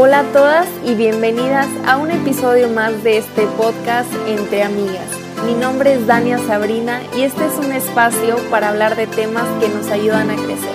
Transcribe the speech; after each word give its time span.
Hola 0.00 0.20
a 0.20 0.32
todas 0.32 0.68
y 0.86 0.94
bienvenidas 0.94 1.66
a 1.84 1.96
un 1.96 2.12
episodio 2.12 2.68
más 2.68 3.02
de 3.02 3.18
este 3.18 3.48
podcast 3.56 4.08
Entre 4.28 4.62
Amigas. 4.62 5.10
Mi 5.44 5.54
nombre 5.54 5.94
es 5.94 6.06
Dania 6.06 6.38
Sabrina 6.38 7.02
y 7.16 7.22
este 7.22 7.44
es 7.44 7.54
un 7.54 7.72
espacio 7.72 8.36
para 8.48 8.68
hablar 8.68 8.94
de 8.94 9.08
temas 9.08 9.44
que 9.58 9.68
nos 9.68 9.88
ayudan 9.88 10.30
a 10.30 10.36
crecer, 10.36 10.70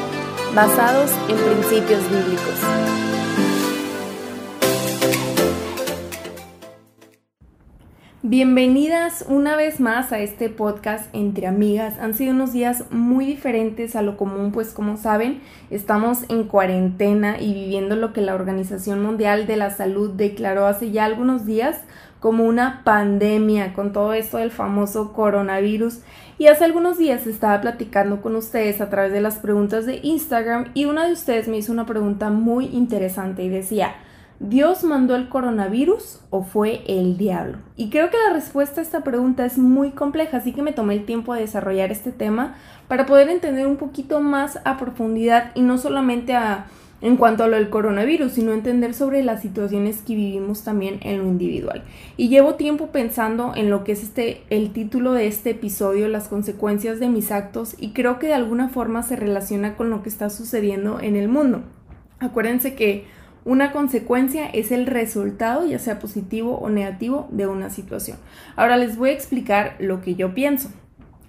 basados 0.53 1.09
en 1.29 1.37
principios 1.37 2.01
bíblicos. 2.09 2.59
Bienvenidas 8.25 9.25
una 9.27 9.57
vez 9.57 9.81
más 9.81 10.13
a 10.13 10.19
este 10.19 10.47
podcast 10.47 11.13
entre 11.13 11.45
amigas. 11.45 11.99
Han 11.99 12.13
sido 12.13 12.31
unos 12.31 12.53
días 12.53 12.85
muy 12.89 13.25
diferentes 13.25 13.97
a 13.97 14.01
lo 14.01 14.15
común, 14.15 14.53
pues 14.53 14.71
como 14.71 14.95
saben, 14.95 15.41
estamos 15.69 16.19
en 16.29 16.45
cuarentena 16.45 17.41
y 17.41 17.53
viviendo 17.53 17.97
lo 17.97 18.13
que 18.13 18.21
la 18.21 18.33
Organización 18.33 19.03
Mundial 19.03 19.45
de 19.45 19.57
la 19.57 19.71
Salud 19.71 20.11
declaró 20.11 20.67
hace 20.67 20.91
ya 20.91 21.03
algunos 21.03 21.45
días 21.45 21.81
como 22.21 22.45
una 22.45 22.85
pandemia 22.85 23.73
con 23.73 23.91
todo 23.91 24.13
esto 24.13 24.37
del 24.37 24.51
famoso 24.51 25.11
coronavirus. 25.11 25.99
Y 26.37 26.47
hace 26.47 26.63
algunos 26.63 26.97
días 26.97 27.27
estaba 27.27 27.59
platicando 27.59 28.21
con 28.21 28.37
ustedes 28.37 28.79
a 28.79 28.89
través 28.89 29.11
de 29.11 29.19
las 29.19 29.39
preguntas 29.39 29.85
de 29.85 29.99
Instagram 30.01 30.71
y 30.73 30.85
una 30.85 31.07
de 31.07 31.11
ustedes 31.11 31.49
me 31.49 31.57
hizo 31.57 31.73
una 31.73 31.85
pregunta 31.85 32.29
muy 32.29 32.67
interesante 32.67 33.43
y 33.43 33.49
decía, 33.49 33.95
¿Dios 34.45 34.83
mandó 34.83 35.15
el 35.15 35.29
coronavirus 35.29 36.19
o 36.29 36.43
fue 36.43 36.81
el 36.85 37.17
diablo? 37.17 37.59
Y 37.77 37.89
creo 37.89 38.09
que 38.09 38.17
la 38.27 38.33
respuesta 38.33 38.81
a 38.81 38.83
esta 38.83 39.01
pregunta 39.01 39.45
es 39.45 39.57
muy 39.57 39.91
compleja, 39.91 40.35
así 40.35 40.51
que 40.51 40.61
me 40.61 40.73
tomé 40.73 40.95
el 40.95 41.05
tiempo 41.05 41.33
de 41.33 41.39
desarrollar 41.39 41.93
este 41.93 42.11
tema 42.11 42.55
para 42.89 43.05
poder 43.05 43.29
entender 43.29 43.65
un 43.67 43.77
poquito 43.77 44.19
más 44.19 44.59
a 44.65 44.75
profundidad 44.77 45.51
y 45.55 45.61
no 45.61 45.77
solamente 45.77 46.35
a, 46.35 46.65
en 46.99 47.15
cuanto 47.15 47.45
a 47.45 47.47
lo 47.47 47.55
del 47.55 47.69
coronavirus, 47.69 48.33
sino 48.33 48.51
entender 48.51 48.93
sobre 48.93 49.23
las 49.23 49.41
situaciones 49.41 50.01
que 50.01 50.13
vivimos 50.13 50.65
también 50.65 50.99
en 51.03 51.19
lo 51.19 51.23
individual. 51.23 51.85
Y 52.17 52.27
llevo 52.27 52.55
tiempo 52.55 52.87
pensando 52.87 53.53
en 53.55 53.69
lo 53.69 53.85
que 53.85 53.93
es 53.93 54.03
este 54.03 54.41
el 54.49 54.73
título 54.73 55.13
de 55.13 55.27
este 55.27 55.51
episodio, 55.51 56.09
las 56.09 56.27
consecuencias 56.27 56.99
de 56.99 57.07
mis 57.07 57.31
actos, 57.31 57.77
y 57.79 57.91
creo 57.93 58.19
que 58.19 58.27
de 58.27 58.33
alguna 58.33 58.67
forma 58.67 59.03
se 59.03 59.15
relaciona 59.15 59.77
con 59.77 59.89
lo 59.89 60.03
que 60.03 60.09
está 60.09 60.29
sucediendo 60.29 60.99
en 60.99 61.15
el 61.15 61.29
mundo. 61.29 61.61
Acuérdense 62.19 62.75
que 62.75 63.05
una 63.45 63.71
consecuencia 63.71 64.47
es 64.47 64.71
el 64.71 64.85
resultado, 64.85 65.65
ya 65.65 65.79
sea 65.79 65.99
positivo 65.99 66.57
o 66.57 66.69
negativo, 66.69 67.27
de 67.31 67.47
una 67.47 67.69
situación. 67.69 68.17
Ahora 68.55 68.77
les 68.77 68.97
voy 68.97 69.09
a 69.09 69.13
explicar 69.13 69.75
lo 69.79 70.01
que 70.01 70.15
yo 70.15 70.33
pienso. 70.33 70.69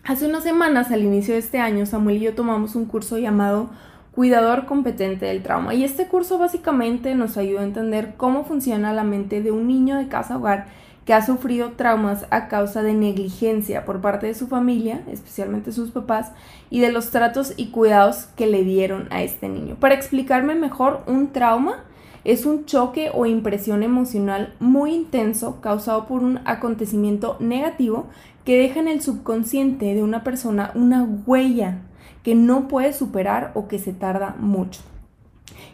Hace 0.04 0.26
unas 0.26 0.44
semanas, 0.44 0.90
al 0.90 1.02
inicio 1.02 1.34
de 1.34 1.40
este 1.40 1.58
año, 1.58 1.86
Samuel 1.86 2.18
y 2.18 2.20
yo 2.20 2.34
tomamos 2.34 2.76
un 2.76 2.84
curso 2.84 3.18
llamado 3.18 3.70
Cuidador 4.12 4.66
competente 4.66 5.26
del 5.26 5.42
trauma. 5.42 5.74
Y 5.74 5.82
este 5.82 6.06
curso 6.06 6.38
básicamente 6.38 7.16
nos 7.16 7.36
ayuda 7.36 7.62
a 7.62 7.64
entender 7.64 8.14
cómo 8.16 8.44
funciona 8.44 8.92
la 8.92 9.02
mente 9.02 9.42
de 9.42 9.50
un 9.50 9.66
niño 9.66 9.96
de 9.96 10.06
casa 10.06 10.36
hogar 10.36 10.66
que 11.04 11.14
ha 11.14 11.26
sufrido 11.26 11.72
traumas 11.72 12.26
a 12.30 12.48
causa 12.48 12.82
de 12.82 12.94
negligencia 12.94 13.84
por 13.84 14.00
parte 14.00 14.26
de 14.26 14.34
su 14.34 14.46
familia, 14.46 15.02
especialmente 15.10 15.72
sus 15.72 15.90
papás, 15.90 16.32
y 16.70 16.80
de 16.80 16.92
los 16.92 17.10
tratos 17.10 17.54
y 17.56 17.70
cuidados 17.70 18.28
que 18.36 18.46
le 18.46 18.62
dieron 18.62 19.08
a 19.10 19.22
este 19.22 19.48
niño. 19.48 19.76
Para 19.80 19.94
explicarme 19.94 20.54
mejor, 20.54 21.02
un 21.06 21.32
trauma 21.32 21.84
es 22.25 22.47
un 22.47 22.64
choque 22.64 23.11
o 23.12 23.27
impresión 23.27 23.83
emocional 23.83 24.55
muy 24.61 24.94
intenso 24.94 25.61
causado 25.61 26.06
por 26.06 26.22
un 26.22 26.41
acontecimiento 26.44 27.36
negativo 27.41 28.06
que 28.44 28.58
deja 28.58 28.80
en 28.80 28.89
el 28.89 29.03
subconsciente 29.03 29.94
de 29.94 30.03
una 30.03 30.25
persona 30.25 30.70
una 30.75 31.02
huella 31.02 31.83
que 32.22 32.34
no 32.34 32.69
puede 32.69 32.92
superar 32.92 33.52
o 33.55 33.69
que 33.69 33.78
se 33.78 33.92
tarda 33.92 34.36
mucho. 34.39 34.80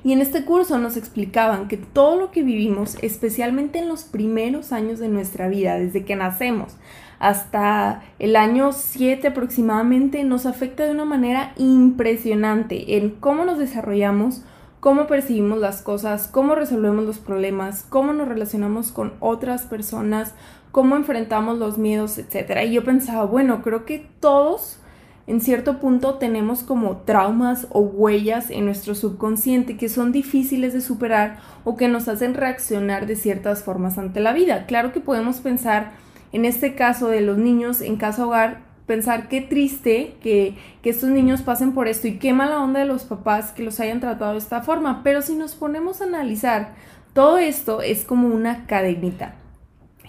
Y 0.03 0.13
en 0.13 0.21
este 0.21 0.45
curso 0.45 0.79
nos 0.79 0.97
explicaban 0.97 1.69
que 1.69 1.77
todo 1.77 2.17
lo 2.17 2.31
que 2.31 2.43
vivimos, 2.43 2.97
especialmente 3.03 3.79
en 3.79 3.89
los 3.89 4.05
primeros 4.05 4.73
años 4.73 4.99
de 4.99 5.09
nuestra 5.09 5.49
vida, 5.49 5.77
desde 5.79 6.05
que 6.05 6.17
nacemos 6.17 6.77
hasta 7.19 8.03
el 8.19 8.35
año 8.35 8.73
7 8.73 9.29
aproximadamente, 9.29 10.25
nos 10.25 10.47
afecta 10.47 10.85
de 10.85 10.93
una 10.93 11.05
manera 11.05 11.53
impresionante 11.59 12.97
en 12.97 13.11
cómo 13.11 13.45
nos 13.45 13.59
desarrollamos, 13.59 14.43
cómo 14.81 15.07
percibimos 15.07 15.59
las 15.59 15.83
cosas, 15.83 16.27
cómo 16.27 16.55
resolvemos 16.55 17.05
los 17.05 17.19
problemas, 17.19 17.85
cómo 17.89 18.13
nos 18.13 18.29
relacionamos 18.29 18.93
con 18.93 19.13
otras 19.21 19.63
personas, 19.63 20.35
cómo 20.73 20.97
enfrentamos 20.97 21.59
los 21.59 21.79
miedos, 21.79 22.19
etc. 22.19 22.65
Y 22.67 22.73
yo 22.73 22.85
pensaba, 22.85 23.25
bueno, 23.25 23.63
creo 23.63 23.85
que 23.85 24.07
todos 24.21 24.79
en 25.27 25.41
cierto 25.41 25.79
punto 25.79 26.15
tenemos 26.15 26.65
como 26.65 26.97
traumas 26.99 27.69
o 27.71 27.81
huellas 27.81 28.51
en 28.51 28.65
nuestro 28.65 28.97
subconsciente 28.97 29.77
que 29.77 29.89
son 29.89 30.11
difíciles 30.11 30.73
de 30.73 30.81
superar 30.81 31.39
o 31.63 31.77
que 31.77 31.87
nos 31.87 32.09
hacen 32.09 32.35
reaccionar 32.35 33.07
de 33.07 33.15
ciertas 33.15 33.63
formas 33.63 33.99
ante 33.99 34.19
la 34.19 34.33
vida. 34.33 34.67
Claro 34.67 34.93
que 34.93 35.01
podemos 35.01 35.37
pensar 35.39 35.93
en 36.33 36.45
este 36.45 36.75
caso 36.75 37.09
de 37.09 37.21
los 37.21 37.39
niños 37.39 37.81
en 37.81 37.97
casa 37.97 38.27
hogar 38.27 38.70
pensar 38.91 39.29
qué 39.29 39.41
triste 39.41 40.17
que, 40.21 40.57
estos 40.83 41.11
niños 41.11 41.43
pasen 41.43 41.75
por 41.75 41.87
esto 41.87 42.09
y 42.09 42.19
qué 42.19 42.33
mala 42.33 42.61
onda 42.61 42.81
de 42.81 42.87
los 42.87 43.05
papás 43.05 43.53
que 43.53 43.63
los 43.63 43.79
hayan 43.79 44.01
tratado 44.01 44.33
de 44.33 44.39
esta 44.39 44.63
forma. 44.63 45.05
Pero 45.05 45.23
si 45.23 45.37
nos 45.37 45.55
ponemos 45.55 46.01
a 46.01 46.07
analizar, 46.07 46.73
todo 47.13 47.39
esto 47.39 47.83
es 47.83 48.05
como 48.05 48.27
una 48.27 48.67
cadenita. 48.67 49.37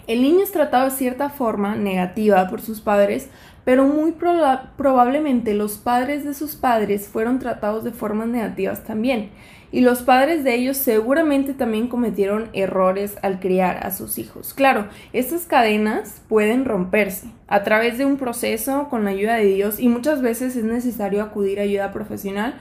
El 0.08 0.22
niño 0.22 0.42
es 0.42 0.50
tratado 0.50 0.86
de 0.86 0.96
cierta 0.96 1.30
forma 1.30 1.76
negativa 1.76 2.48
por 2.48 2.60
sus 2.60 2.80
padres, 2.80 3.28
pero 3.64 3.84
muy 3.84 4.12
probablemente 4.12 5.54
los 5.54 5.78
padres 5.78 6.24
de 6.24 6.34
sus 6.34 6.56
padres 6.56 7.08
fueron 7.08 7.38
tratados 7.38 7.84
de 7.84 7.92
formas 7.92 8.28
negativas 8.28 8.84
también 8.84 9.30
y 9.72 9.80
los 9.80 10.02
padres 10.02 10.44
de 10.44 10.54
ellos 10.54 10.76
seguramente 10.76 11.54
también 11.54 11.88
cometieron 11.88 12.50
errores 12.52 13.16
al 13.22 13.40
criar 13.40 13.84
a 13.86 13.90
sus 13.90 14.18
hijos. 14.18 14.52
Claro, 14.52 14.86
estas 15.14 15.46
cadenas 15.46 16.20
pueden 16.28 16.66
romperse 16.66 17.28
a 17.48 17.62
través 17.62 17.96
de 17.96 18.04
un 18.04 18.18
proceso 18.18 18.88
con 18.90 19.04
la 19.04 19.10
ayuda 19.10 19.36
de 19.36 19.46
Dios 19.46 19.80
y 19.80 19.88
muchas 19.88 20.20
veces 20.20 20.54
es 20.56 20.64
necesario 20.64 21.22
acudir 21.22 21.58
a 21.58 21.62
ayuda 21.62 21.90
profesional 21.90 22.54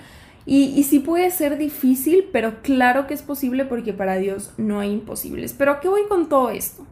y, 0.46 0.74
y 0.76 0.84
sí 0.84 1.00
puede 1.00 1.30
ser 1.30 1.58
difícil, 1.58 2.30
pero 2.32 2.62
claro 2.64 3.06
que 3.06 3.14
es 3.14 3.22
posible 3.22 3.66
porque 3.66 3.94
para 3.94 4.16
Dios 4.16 4.54
no 4.58 4.80
hay 4.80 4.92
imposibles. 4.92 5.54
Pero 5.54 5.72
¿a 5.72 5.80
qué 5.82 5.90
voy 5.90 6.04
con 6.08 6.30
todo 6.30 6.50
esto? 6.50 6.88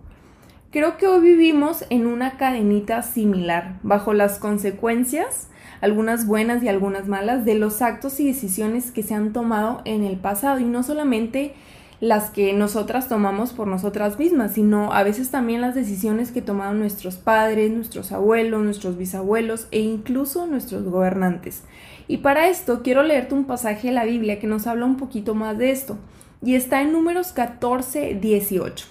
Creo 0.71 0.97
que 0.97 1.07
hoy 1.07 1.21
vivimos 1.21 1.83
en 1.89 2.05
una 2.05 2.37
cadenita 2.37 3.01
similar, 3.01 3.79
bajo 3.81 4.13
las 4.13 4.37
consecuencias 4.37 5.47
algunas 5.81 6.27
buenas 6.27 6.61
y 6.61 6.67
algunas 6.67 7.07
malas, 7.07 7.43
de 7.43 7.55
los 7.55 7.81
actos 7.81 8.19
y 8.19 8.27
decisiones 8.27 8.91
que 8.91 9.01
se 9.01 9.15
han 9.15 9.33
tomado 9.33 9.81
en 9.85 10.03
el 10.03 10.17
pasado 10.17 10.59
y 10.59 10.65
no 10.65 10.83
solamente 10.83 11.53
las 12.01 12.29
que 12.29 12.53
nosotras 12.53 13.09
tomamos 13.09 13.51
por 13.51 13.67
nosotras 13.67 14.19
mismas, 14.19 14.53
sino 14.53 14.93
a 14.93 15.01
veces 15.03 15.31
también 15.31 15.61
las 15.61 15.73
decisiones 15.73 16.31
que 16.31 16.41
tomaron 16.43 16.79
nuestros 16.79 17.15
padres, 17.15 17.71
nuestros 17.71 18.11
abuelos, 18.11 18.61
nuestros 18.61 18.95
bisabuelos 18.95 19.67
e 19.71 19.79
incluso 19.79 20.45
nuestros 20.45 20.83
gobernantes. 20.83 21.63
Y 22.07 22.17
para 22.17 22.47
esto 22.47 22.83
quiero 22.83 23.01
leerte 23.01 23.33
un 23.33 23.45
pasaje 23.45 23.87
de 23.87 23.93
la 23.93 24.05
Biblia 24.05 24.39
que 24.39 24.47
nos 24.47 24.67
habla 24.67 24.85
un 24.85 24.97
poquito 24.97 25.33
más 25.33 25.57
de 25.57 25.71
esto, 25.71 25.97
y 26.41 26.53
está 26.55 26.81
en 26.81 26.93
números 26.93 27.33
14, 27.33 28.19
18. 28.21 28.85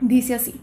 Dice 0.00 0.34
así, 0.34 0.60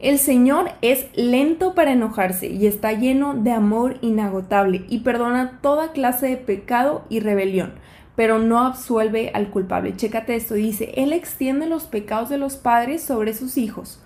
el 0.00 0.18
Señor 0.18 0.72
es 0.82 1.06
lento 1.14 1.74
para 1.74 1.92
enojarse 1.92 2.48
y 2.48 2.66
está 2.66 2.92
lleno 2.92 3.34
de 3.34 3.52
amor 3.52 3.96
inagotable 4.00 4.84
y 4.88 5.00
perdona 5.00 5.60
toda 5.62 5.92
clase 5.92 6.26
de 6.28 6.36
pecado 6.36 7.04
y 7.08 7.20
rebelión, 7.20 7.74
pero 8.16 8.38
no 8.38 8.60
absuelve 8.60 9.30
al 9.34 9.50
culpable. 9.50 9.96
Chécate 9.96 10.34
esto, 10.34 10.54
dice, 10.54 10.92
Él 10.96 11.12
extiende 11.12 11.66
los 11.66 11.84
pecados 11.84 12.28
de 12.28 12.38
los 12.38 12.56
padres 12.56 13.02
sobre 13.02 13.34
sus 13.34 13.56
hijos. 13.56 14.00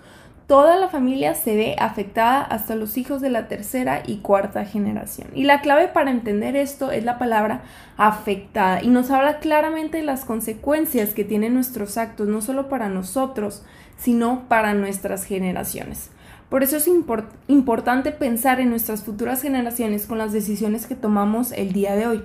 Toda 0.49 0.77
la 0.77 0.89
familia 0.89 1.35
se 1.35 1.55
ve 1.55 1.75
afectada 1.77 2.41
hasta 2.41 2.73
los 2.73 2.97
hijos 2.97 3.21
de 3.21 3.29
la 3.29 3.47
tercera 3.47 4.01
y 4.07 4.17
cuarta 4.17 4.65
generación. 4.65 5.27
Y 5.35 5.43
la 5.43 5.61
clave 5.61 5.89
para 5.89 6.09
entender 6.09 6.55
esto 6.55 6.91
es 6.91 7.03
la 7.03 7.19
palabra 7.19 7.61
afectada 7.97 8.81
y 8.81 8.87
nos 8.87 9.11
habla 9.11 9.37
claramente 9.37 9.97
de 9.97 10.03
las 10.03 10.25
consecuencias 10.25 11.13
que 11.13 11.23
tienen 11.23 11.53
nuestros 11.53 11.99
actos, 11.99 12.27
no 12.27 12.41
solo 12.41 12.67
para 12.67 12.89
nosotros, 12.89 13.63
sino 13.99 14.47
para 14.47 14.73
nuestras 14.73 15.23
generaciones. 15.25 16.09
Por 16.49 16.63
eso 16.63 16.77
es 16.77 16.89
importante 17.47 18.11
pensar 18.11 18.59
en 18.59 18.71
nuestras 18.71 19.03
futuras 19.03 19.41
generaciones 19.41 20.07
con 20.07 20.17
las 20.17 20.33
decisiones 20.33 20.87
que 20.87 20.95
tomamos 20.95 21.51
el 21.51 21.73
día 21.73 21.95
de 21.95 22.07
hoy. 22.07 22.23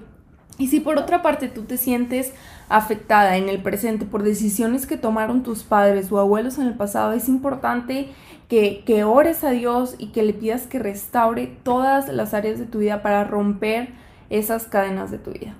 Y 0.56 0.69
si 0.69 0.81
por 0.81 0.99
otra 0.99 1.21
parte 1.21 1.49
tú 1.49 1.65
te 1.65 1.76
sientes 1.76 2.32
afectada 2.69 3.37
en 3.37 3.49
el 3.49 3.61
presente 3.61 4.06
por 4.06 4.23
decisiones 4.23 4.87
que 4.87 4.97
tomaron 4.97 5.43
tus 5.43 5.62
padres 5.65 6.11
o 6.11 6.19
abuelos 6.19 6.59
en 6.59 6.69
el 6.69 6.75
pasado, 6.75 7.12
es 7.12 7.29
importante 7.29 8.09
que, 8.49 9.05
ores 9.05 9.43
a 9.43 9.50
Dios 9.50 9.97
y 9.99 10.09
que 10.09 10.23
le 10.23 10.32
pidas 10.32 10.67
que 10.69 10.79
restaure 10.79 11.47
todas 11.65 12.09
las 12.09 12.35
áreas 12.35 12.59
de 12.59 12.67
tu 12.67 12.79
vida 12.79 13.03
para 13.03 13.25
romper 13.25 13.88
esas 14.31 14.67
cadenas 14.67 15.11
de 15.11 15.19
tu 15.19 15.32
vida. 15.32 15.55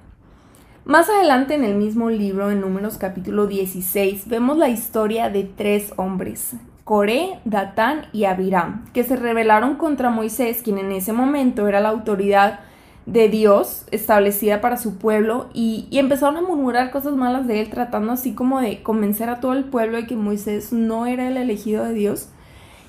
Más 0.87 1.09
adelante 1.09 1.55
en 1.55 1.65
el 1.65 1.77
mismo 1.77 2.11
libro, 2.11 2.51
en 2.51 2.61
Números 2.61 2.99
capítulo 2.99 3.47
16, 3.47 4.29
vemos 4.29 4.59
la 4.59 4.69
historia 4.69 5.31
de 5.31 5.45
tres 5.45 5.95
hombres, 5.97 6.57
Coré, 6.85 7.39
Datán 7.47 8.03
y 8.13 8.25
Abiram, 8.25 8.85
que 8.93 9.03
se 9.03 9.17
rebelaron 9.17 9.77
contra 9.77 10.11
Moisés, 10.11 10.61
quien 10.63 10.77
en 10.77 10.93
ese 10.93 11.15
momento 11.15 11.69
era 11.69 11.81
la 11.81 11.89
autoridad 11.89 12.61
de 13.07 13.31
Dios 13.31 13.87
establecida 13.93 14.61
para 14.61 14.77
su 14.77 14.99
pueblo 14.99 15.49
y, 15.55 15.89
y, 15.91 16.01
empezaron 16.01 16.37
a 16.37 16.43
murmurar 16.43 16.91
cosas 16.91 17.15
malas 17.15 17.47
de 17.47 17.63
él, 17.63 17.71
tratando 17.71 18.13
así 18.13 18.35
como 18.35 18.61
de 18.61 18.83
convencer 18.83 19.31
a 19.31 19.41
todo 19.41 19.55
el 19.55 19.65
pueblo 19.65 19.97
de 19.97 20.07
que 20.07 20.17
Moisés 20.17 20.71
no 20.71 21.07
era 21.07 21.29
el 21.29 21.39
elegido 21.39 21.83
de 21.85 21.95
Dios. 21.95 22.29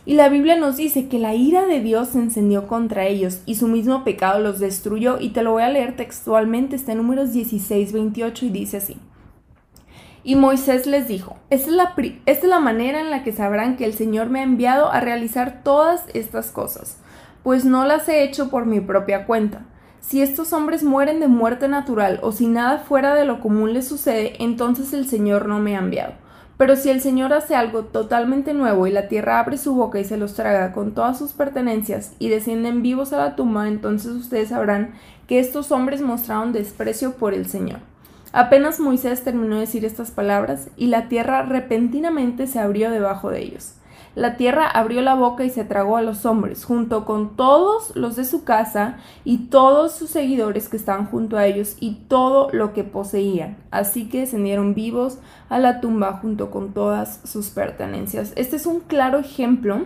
Y 0.05 0.13
la 0.13 0.29
Biblia 0.29 0.55
nos 0.55 0.77
dice 0.77 1.07
que 1.07 1.17
la 1.17 1.33
ira 1.33 1.65
de 1.65 1.81
Dios 1.81 2.09
se 2.09 2.19
encendió 2.19 2.67
contra 2.67 3.07
ellos 3.07 3.41
y 3.45 3.55
su 3.55 3.67
mismo 3.67 4.03
pecado 4.03 4.39
los 4.39 4.59
destruyó. 4.59 5.17
Y 5.19 5.29
te 5.29 5.41
lo 5.41 5.53
voy 5.53 5.63
a 5.63 5.69
leer 5.69 5.95
textualmente, 5.95 6.75
está 6.75 6.91
en 6.91 6.99
números 6.99 7.33
16, 7.33 7.91
28 7.91 8.45
y 8.45 8.49
dice 8.49 8.77
así. 8.77 8.97
Y 10.23 10.35
Moisés 10.35 10.87
les 10.87 11.07
dijo, 11.07 11.37
esta 11.49 11.69
es, 11.69 11.75
la, 11.75 11.93
esta 12.25 12.45
es 12.45 12.49
la 12.49 12.59
manera 12.59 12.99
en 12.99 13.11
la 13.11 13.23
que 13.23 13.31
sabrán 13.31 13.77
que 13.77 13.85
el 13.85 13.93
Señor 13.93 14.29
me 14.29 14.39
ha 14.39 14.43
enviado 14.43 14.91
a 14.91 14.99
realizar 14.99 15.61
todas 15.63 16.03
estas 16.13 16.51
cosas, 16.51 16.97
pues 17.43 17.63
no 17.65 17.85
las 17.85 18.09
he 18.09 18.23
hecho 18.23 18.49
por 18.49 18.65
mi 18.65 18.79
propia 18.79 19.25
cuenta 19.25 19.65
si 20.07 20.21
estos 20.21 20.53
hombres 20.53 20.83
mueren 20.83 21.19
de 21.19 21.27
muerte 21.27 21.67
natural 21.67 22.19
o 22.21 22.31
si 22.31 22.45
nada 22.45 22.77
fuera 22.77 23.15
de 23.15 23.25
lo 23.25 23.39
común 23.39 23.73
les 23.73 23.87
sucede, 23.87 24.35
entonces 24.37 24.93
el 24.93 25.07
Señor 25.07 25.47
no 25.47 25.57
me 25.59 25.75
ha 25.75 25.79
enviado. 25.79 26.13
Pero 26.57 26.75
si 26.75 26.89
el 26.89 27.01
Señor 27.01 27.33
hace 27.33 27.55
algo 27.55 27.83
totalmente 27.83 28.53
nuevo 28.53 28.87
y 28.87 28.91
la 28.91 29.07
tierra 29.07 29.39
abre 29.39 29.57
su 29.57 29.75
boca 29.75 29.99
y 29.99 30.05
se 30.05 30.17
los 30.17 30.35
traga 30.35 30.71
con 30.71 30.93
todas 30.93 31.17
sus 31.17 31.33
pertenencias 31.33 32.13
y 32.17 32.29
descienden 32.29 32.81
vivos 32.81 33.11
a 33.11 33.17
la 33.17 33.35
tumba, 33.35 33.67
entonces 33.67 34.11
ustedes 34.11 34.49
sabrán 34.49 34.93
que 35.27 35.39
estos 35.39 35.71
hombres 35.71 36.01
mostraron 36.01 36.53
desprecio 36.53 37.13
por 37.15 37.33
el 37.33 37.47
Señor. 37.47 37.79
Apenas 38.31 38.79
Moisés 38.79 39.23
terminó 39.23 39.55
de 39.55 39.61
decir 39.61 39.85
estas 39.85 40.11
palabras 40.11 40.69
y 40.77 40.87
la 40.87 41.07
tierra 41.07 41.43
repentinamente 41.43 42.47
se 42.47 42.59
abrió 42.59 42.89
debajo 42.89 43.29
de 43.29 43.41
ellos 43.41 43.75
la 44.15 44.37
tierra 44.37 44.67
abrió 44.67 45.01
la 45.01 45.13
boca 45.13 45.43
y 45.43 45.49
se 45.49 45.65
tragó 45.65 45.97
a 45.97 46.01
los 46.01 46.25
hombres, 46.25 46.63
junto 46.63 47.03
con 47.03 47.35
todos 47.35 47.95
los 47.95 48.15
de 48.15 48.23
su 48.23 48.45
casa 48.45 48.97
y 49.25 49.49
todos 49.49 49.93
sus 49.93 50.09
seguidores 50.09 50.69
que 50.69 50.77
estaban 50.77 51.05
junto 51.05 51.37
a 51.37 51.45
ellos 51.45 51.75
y 51.81 51.95
todo 52.07 52.49
lo 52.51 52.73
que 52.73 52.85
poseían. 52.85 53.57
Así 53.71 54.07
que 54.07 54.21
descendieron 54.21 54.73
vivos 54.73 55.19
a 55.49 55.59
la 55.59 55.81
tumba 55.81 56.13
junto 56.13 56.49
con 56.49 56.73
todas 56.73 57.19
sus 57.25 57.49
pertenencias. 57.49 58.31
Este 58.37 58.55
es 58.55 58.65
un 58.65 58.79
claro 58.79 59.19
ejemplo 59.19 59.85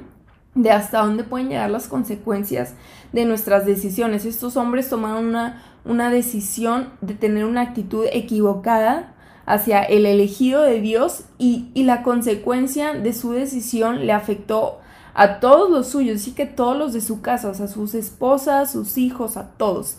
de 0.54 0.72
hasta 0.72 1.00
dónde 1.00 1.24
pueden 1.24 1.50
llegar 1.50 1.70
las 1.72 1.88
consecuencias 1.88 2.76
de 3.12 3.26
nuestras 3.26 3.66
decisiones. 3.66 4.26
Estos 4.26 4.58
hombres 4.58 4.90
tomaron 4.90 5.26
una, 5.26 5.64
una 5.86 6.12
decisión 6.12 6.90
de 7.02 7.16
tener 7.16 7.46
una 7.46 7.62
actitud 7.62 8.06
equivocada 8.12 9.16
hacia 9.50 9.81
el 9.81 10.06
elegido 10.06 10.62
de 10.62 10.80
Dios 10.80 11.24
y, 11.40 11.72
la 11.74 12.04
consecuencia 12.04 12.94
de 12.94 13.13
su 13.13 13.31
decisión 13.31 14.06
le 14.06 14.13
afectó 14.13 14.78
a 15.16 15.40
todos 15.40 15.72
los 15.72 15.88
suyos, 15.88 16.22
así 16.22 16.34
que 16.34 16.46
todos 16.46 16.78
los 16.78 16.94
de 16.94 17.01
su 17.01 17.22
casa, 17.22 17.50
a 17.50 17.68
sus 17.68 17.96
esposas, 17.96 18.72
sus 18.72 19.00
hijos, 19.00 19.38
a 19.38 19.50
todos. 19.54 19.98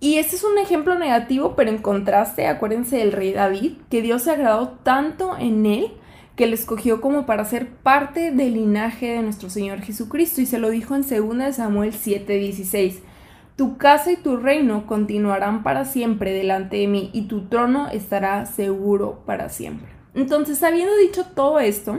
Y 0.00 0.14
este 0.16 0.36
es 0.36 0.42
un 0.42 0.56
ejemplo 0.56 0.98
negativo, 0.98 1.54
pero 1.54 1.68
en 1.68 1.82
contraste, 1.82 2.46
acuérdense 2.46 2.96
del 2.96 3.12
rey 3.12 3.34
David, 3.34 3.72
que 3.90 4.00
Dios 4.00 4.22
se 4.22 4.30
agradó 4.30 4.68
tanto 4.82 5.36
en 5.38 5.66
él 5.66 5.92
que 6.34 6.46
le 6.46 6.54
escogió 6.54 7.02
como 7.02 7.26
para 7.26 7.44
ser 7.44 7.68
parte 7.68 8.30
del 8.30 8.54
linaje 8.54 9.08
de 9.08 9.22
nuestro 9.22 9.50
Señor 9.50 9.82
Jesucristo 9.82 10.40
y 10.40 10.46
se 10.46 10.58
lo 10.58 10.70
dijo 10.70 10.94
en 10.94 11.02
2 11.02 11.56
Samuel 11.56 11.92
7:16. 11.92 13.02
Tu 13.58 13.76
casa 13.76 14.12
y 14.12 14.16
tu 14.16 14.36
reino 14.36 14.86
continuarán 14.86 15.64
para 15.64 15.84
siempre 15.84 16.32
delante 16.32 16.76
de 16.76 16.86
mí 16.86 17.10
y 17.12 17.22
tu 17.22 17.46
trono 17.46 17.88
estará 17.88 18.46
seguro 18.46 19.24
para 19.26 19.48
siempre. 19.48 19.88
Entonces, 20.14 20.62
habiendo 20.62 20.96
dicho 20.96 21.24
todo 21.34 21.58
esto, 21.58 21.98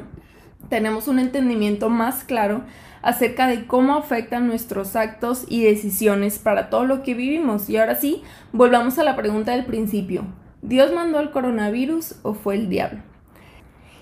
tenemos 0.70 1.10
un 1.10 1.20
entendimiento 1.20 1.90
más 1.90 2.24
claro 2.24 2.62
acerca 3.02 3.48
de 3.48 3.68
cómo 3.68 3.96
afectan 3.96 4.48
nuestros 4.48 4.96
actos 4.96 5.44
y 5.50 5.66
decisiones 5.66 6.40
para 6.40 6.70
todo 6.70 6.86
lo 6.86 7.04
que 7.04 7.14
vivimos. 7.14 7.70
Y 7.70 7.76
ahora 7.76 7.96
sí, 7.96 8.24
volvamos 8.54 8.98
a 8.98 9.04
la 9.04 9.18
pregunta 9.18 9.52
del 9.52 9.66
principio. 9.66 10.24
¿Dios 10.62 10.94
mandó 10.94 11.20
el 11.20 11.30
coronavirus 11.30 12.16
o 12.24 12.36
fue 12.36 12.56
el 12.56 12.70
diablo? 12.70 13.09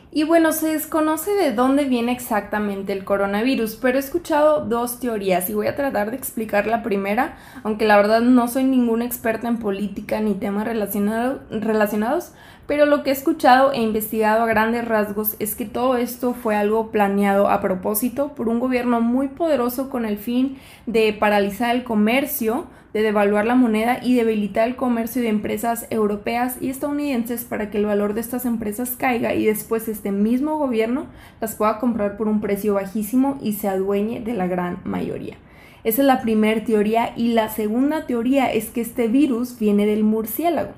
Y 0.10 0.24
bueno, 0.24 0.54
se 0.54 0.70
desconoce 0.70 1.32
de 1.32 1.52
dónde 1.52 1.84
viene 1.84 2.14
exactamente 2.14 2.94
el 2.94 3.04
coronavirus, 3.04 3.76
pero 3.76 3.98
he 3.98 4.00
escuchado 4.00 4.66
dos 4.66 5.02
teorías 5.02 5.50
y 5.50 5.54
voy 5.54 5.68
a 5.68 5.76
tratar 5.76 6.12
de 6.12 6.18
explicar 6.18 6.66
la 6.66 6.82
primera, 6.82 7.36
aunque 7.64 7.86
la 7.86 7.98
verdad 7.98 8.22
no 8.22 8.48
soy 8.48 8.64
ninguna 8.64 9.04
experta 9.04 9.50
en 9.50 9.58
política 9.58 10.22
ni 10.22 10.34
temas 10.34 10.66
relacionados, 10.66 12.32
pero 12.68 12.86
lo 12.86 13.04
que 13.04 13.10
he 13.10 13.14
escuchado 13.14 13.74
e 13.74 13.82
investigado 13.82 14.44
a 14.44 14.48
grandes 14.48 14.86
rasgos 14.86 15.36
es 15.40 15.56
que 15.56 15.66
todo 15.66 15.98
esto 15.98 16.34
fue 16.34 16.56
algo 16.56 16.90
planeado 16.90 17.50
a 17.50 17.60
propósito 17.60 18.30
por 18.34 18.48
un 18.48 18.60
gobierno 18.62 19.02
muy 19.02 19.28
poderoso 19.28 19.90
con 19.90 20.06
el 20.06 20.18
fin 20.18 20.58
de 20.86 21.12
paralizar 21.12 21.76
el 21.76 21.84
comercio, 21.84 22.68
de 22.98 23.04
devaluar 23.04 23.46
la 23.46 23.54
moneda 23.54 24.00
y 24.02 24.16
debilitar 24.16 24.68
el 24.68 24.76
comercio 24.76 25.22
de 25.22 25.28
empresas 25.28 25.86
europeas 25.92 26.58
y 26.60 26.72
estadounidenses 26.72 27.44
para 27.44 27.70
que 27.70 27.78
el 27.78 27.86
valor 27.86 28.16
de 28.16 28.22
estas 28.22 28.46
empresas 28.46 28.96
caiga 28.98 29.36
y 29.36 29.46
después 29.46 29.88
este 29.88 30.12
mismo 30.12 30.58
gobierno 30.58 31.06
las 31.40 31.54
pueda 31.54 31.78
comprar 31.78 32.18
por 32.18 32.28
un 32.28 32.42
precio 32.42 32.74
bajísimo 32.74 33.38
y 33.40 33.54
se 33.54 33.68
adueñe 33.68 34.22
de 34.22 34.34
la 34.34 34.48
gran 34.48 34.80
mayoría. 34.84 35.36
Esa 35.84 36.02
es 36.02 36.08
la 36.08 36.22
primera 36.22 36.64
teoría 36.64 37.14
y 37.16 37.34
la 37.34 37.50
segunda 37.50 38.08
teoría 38.08 38.52
es 38.52 38.72
que 38.72 38.82
este 38.82 39.08
virus 39.08 39.60
viene 39.60 39.86
del 39.86 40.04
murciélago 40.04 40.72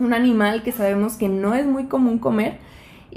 un 0.00 0.14
animal 0.14 0.62
que 0.62 0.72
sabemos 0.72 1.16
que 1.16 1.28
no 1.28 1.54
es 1.54 1.66
muy 1.66 1.84
común 1.84 2.18
comer. 2.18 2.58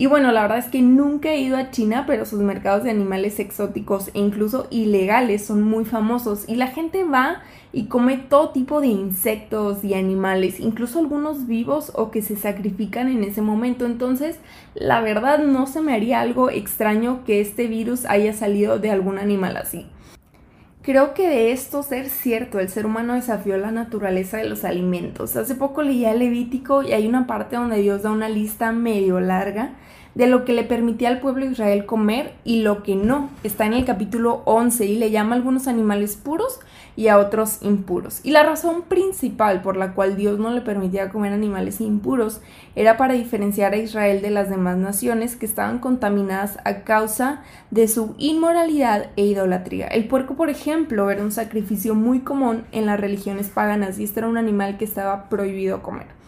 Y 0.01 0.07
bueno, 0.07 0.31
la 0.31 0.41
verdad 0.41 0.57
es 0.57 0.65
que 0.65 0.81
nunca 0.81 1.29
he 1.29 1.41
ido 1.41 1.57
a 1.57 1.69
China, 1.69 2.05
pero 2.07 2.25
sus 2.25 2.39
mercados 2.39 2.83
de 2.83 2.89
animales 2.89 3.39
exóticos 3.39 4.09
e 4.15 4.19
incluso 4.19 4.65
ilegales 4.71 5.45
son 5.45 5.61
muy 5.61 5.85
famosos 5.85 6.45
y 6.47 6.55
la 6.55 6.65
gente 6.65 7.03
va 7.03 7.43
y 7.71 7.85
come 7.85 8.17
todo 8.17 8.49
tipo 8.49 8.81
de 8.81 8.87
insectos 8.87 9.83
y 9.83 9.93
animales, 9.93 10.59
incluso 10.59 10.97
algunos 10.97 11.45
vivos 11.45 11.91
o 11.93 12.09
que 12.09 12.23
se 12.23 12.35
sacrifican 12.35 13.09
en 13.09 13.23
ese 13.23 13.43
momento. 13.43 13.85
Entonces, 13.85 14.39
la 14.73 15.01
verdad 15.01 15.37
no 15.37 15.67
se 15.67 15.81
me 15.81 15.93
haría 15.93 16.19
algo 16.19 16.49
extraño 16.49 17.23
que 17.23 17.39
este 17.39 17.67
virus 17.67 18.05
haya 18.05 18.33
salido 18.33 18.79
de 18.79 18.89
algún 18.89 19.19
animal 19.19 19.55
así. 19.55 19.85
Creo 20.83 21.13
que 21.13 21.29
de 21.29 21.51
esto 21.51 21.83
ser 21.83 22.09
cierto, 22.09 22.59
el 22.59 22.67
ser 22.69 22.87
humano 22.87 23.13
desafió 23.13 23.55
la 23.57 23.69
naturaleza 23.71 24.37
de 24.37 24.49
los 24.49 24.63
alimentos. 24.65 25.35
Hace 25.35 25.53
poco 25.53 25.83
leía 25.83 26.15
Levítico 26.15 26.81
y 26.81 26.93
hay 26.93 27.07
una 27.07 27.27
parte 27.27 27.55
donde 27.55 27.77
Dios 27.77 28.01
da 28.01 28.09
una 28.09 28.29
lista 28.29 28.71
medio 28.71 29.19
larga 29.19 29.75
de 30.15 30.27
lo 30.27 30.45
que 30.45 30.53
le 30.53 30.63
permitía 30.63 31.09
al 31.09 31.19
pueblo 31.19 31.45
de 31.45 31.51
Israel 31.51 31.85
comer 31.85 32.33
y 32.43 32.61
lo 32.61 32.83
que 32.83 32.95
no. 32.95 33.29
Está 33.43 33.65
en 33.65 33.73
el 33.73 33.85
capítulo 33.85 34.41
11 34.45 34.85
y 34.85 34.97
le 34.97 35.11
llama 35.11 35.33
a 35.33 35.37
algunos 35.37 35.67
animales 35.67 36.15
puros 36.15 36.59
y 36.95 37.07
a 37.07 37.17
otros 37.17 37.59
impuros. 37.61 38.19
Y 38.23 38.31
la 38.31 38.43
razón 38.43 38.83
principal 38.83 39.61
por 39.61 39.77
la 39.77 39.93
cual 39.93 40.17
Dios 40.17 40.39
no 40.39 40.51
le 40.51 40.61
permitía 40.61 41.09
comer 41.09 41.33
animales 41.33 41.79
impuros 41.79 42.41
era 42.75 42.97
para 42.97 43.13
diferenciar 43.13 43.73
a 43.73 43.77
Israel 43.77 44.21
de 44.21 44.29
las 44.29 44.49
demás 44.49 44.77
naciones 44.77 45.35
que 45.35 45.45
estaban 45.45 45.79
contaminadas 45.79 46.57
a 46.65 46.83
causa 46.83 47.41
de 47.69 47.87
su 47.87 48.15
inmoralidad 48.17 49.07
e 49.15 49.25
idolatría. 49.25 49.87
El 49.87 50.07
puerco, 50.07 50.35
por 50.35 50.49
ejemplo, 50.49 51.09
era 51.09 51.23
un 51.23 51.31
sacrificio 51.31 51.95
muy 51.95 52.19
común 52.19 52.63
en 52.71 52.85
las 52.85 52.99
religiones 52.99 53.47
paganas 53.47 53.99
y 53.99 54.03
este 54.03 54.19
era 54.19 54.29
un 54.29 54.37
animal 54.37 54.77
que 54.77 54.85
estaba 54.85 55.29
prohibido 55.29 55.81
comer. 55.81 56.20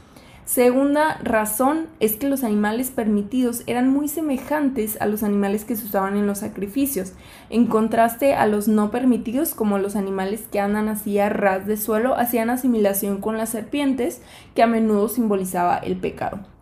Segunda 0.53 1.17
razón 1.24 1.88
es 2.00 2.15
que 2.15 2.29
los 2.29 2.43
animales 2.43 2.91
permitidos 2.91 3.63
eran 3.65 3.89
muy 3.89 4.07
semejantes 4.07 5.01
a 5.01 5.07
los 5.07 5.24
animales 5.24 5.65
que 5.65 5.75
se 5.75 5.83
usaban 5.83 6.15
en 6.15 6.27
los 6.27 6.38
sacrificios, 6.38 7.13
en 7.50 7.65
contraste 7.65 8.36
a 8.36 8.45
los 8.45 8.67
no 8.67 8.91
permitidos 8.91 9.55
como 9.55 9.79
los 9.79 9.95
animales 9.95 10.43
que 10.51 10.60
andan 10.60 10.89
así 10.89 11.17
ras 11.27 11.65
de 11.65 11.75
suelo 11.75 12.15
hacían 12.15 12.51
asimilación 12.51 13.19
con 13.19 13.36
las 13.36 13.50
serpientes, 13.50 14.22
que 14.53 14.62
a 14.62 14.67
menudo 14.67 15.10
simbolizaba 15.10 15.77
el 15.77 15.95
pecado. 15.98 16.52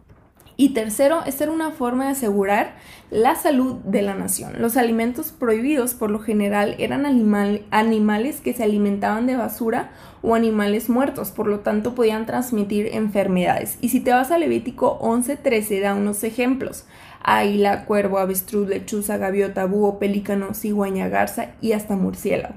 Y 0.62 0.76
tercero, 0.76 1.24
esta 1.26 1.46
era 1.46 1.54
una 1.54 1.72
forma 1.72 2.06
de 2.06 2.12
asegurar 2.12 2.76
la 3.10 3.34
salud 3.34 3.78
de 3.78 4.04
la 4.04 4.14
nación. 4.14 4.62
Los 4.62 4.78
alimentos 4.78 5.32
prohibidos 5.32 5.96
por 5.96 6.12
lo 6.12 6.20
general 6.20 6.76
eran 6.78 7.08
animales 7.08 8.42
que 8.42 8.54
se 8.54 8.64
alimentaban 8.64 9.26
de 9.26 9.38
basura 9.38 9.90
o 10.22 10.36
animales 10.36 10.88
muertos, 10.88 11.32
por 11.32 11.48
lo 11.48 11.62
tanto 11.62 11.96
podían 11.96 12.28
transmitir 12.28 12.90
enfermedades. 12.94 13.80
Y 13.82 13.90
si 13.90 14.02
te 14.02 14.12
vas 14.12 14.30
a 14.30 14.38
Levítico 14.38 15.00
11:13 15.02 15.82
da 15.82 15.96
unos 15.96 16.24
ejemplos. 16.24 16.86
Águila, 17.24 17.86
cuervo, 17.86 18.20
avestruz, 18.20 18.70
lechuza, 18.70 19.18
gaviota, 19.18 19.66
búho, 19.66 19.98
pelícano, 19.98 20.54
cigüeña, 20.54 21.10
garza 21.10 21.54
y 21.60 21.72
hasta 21.72 21.96
murciélago. 21.96 22.54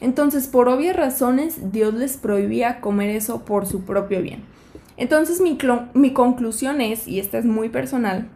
Entonces, 0.00 0.48
por 0.48 0.68
obvias 0.68 0.96
razones, 0.96 1.70
Dios 1.70 1.94
les 1.94 2.16
prohibía 2.16 2.80
comer 2.80 3.10
eso 3.10 3.44
por 3.44 3.66
su 3.66 3.84
propio 3.84 4.22
bien. 4.22 4.42
Entonces 4.96 5.40
mi, 5.40 5.58
mi 5.94 6.12
conclusión 6.12 6.80
es, 6.80 7.08
y 7.08 7.18
esta 7.18 7.38
es 7.38 7.44
muy 7.44 7.68
personal, 7.68 8.28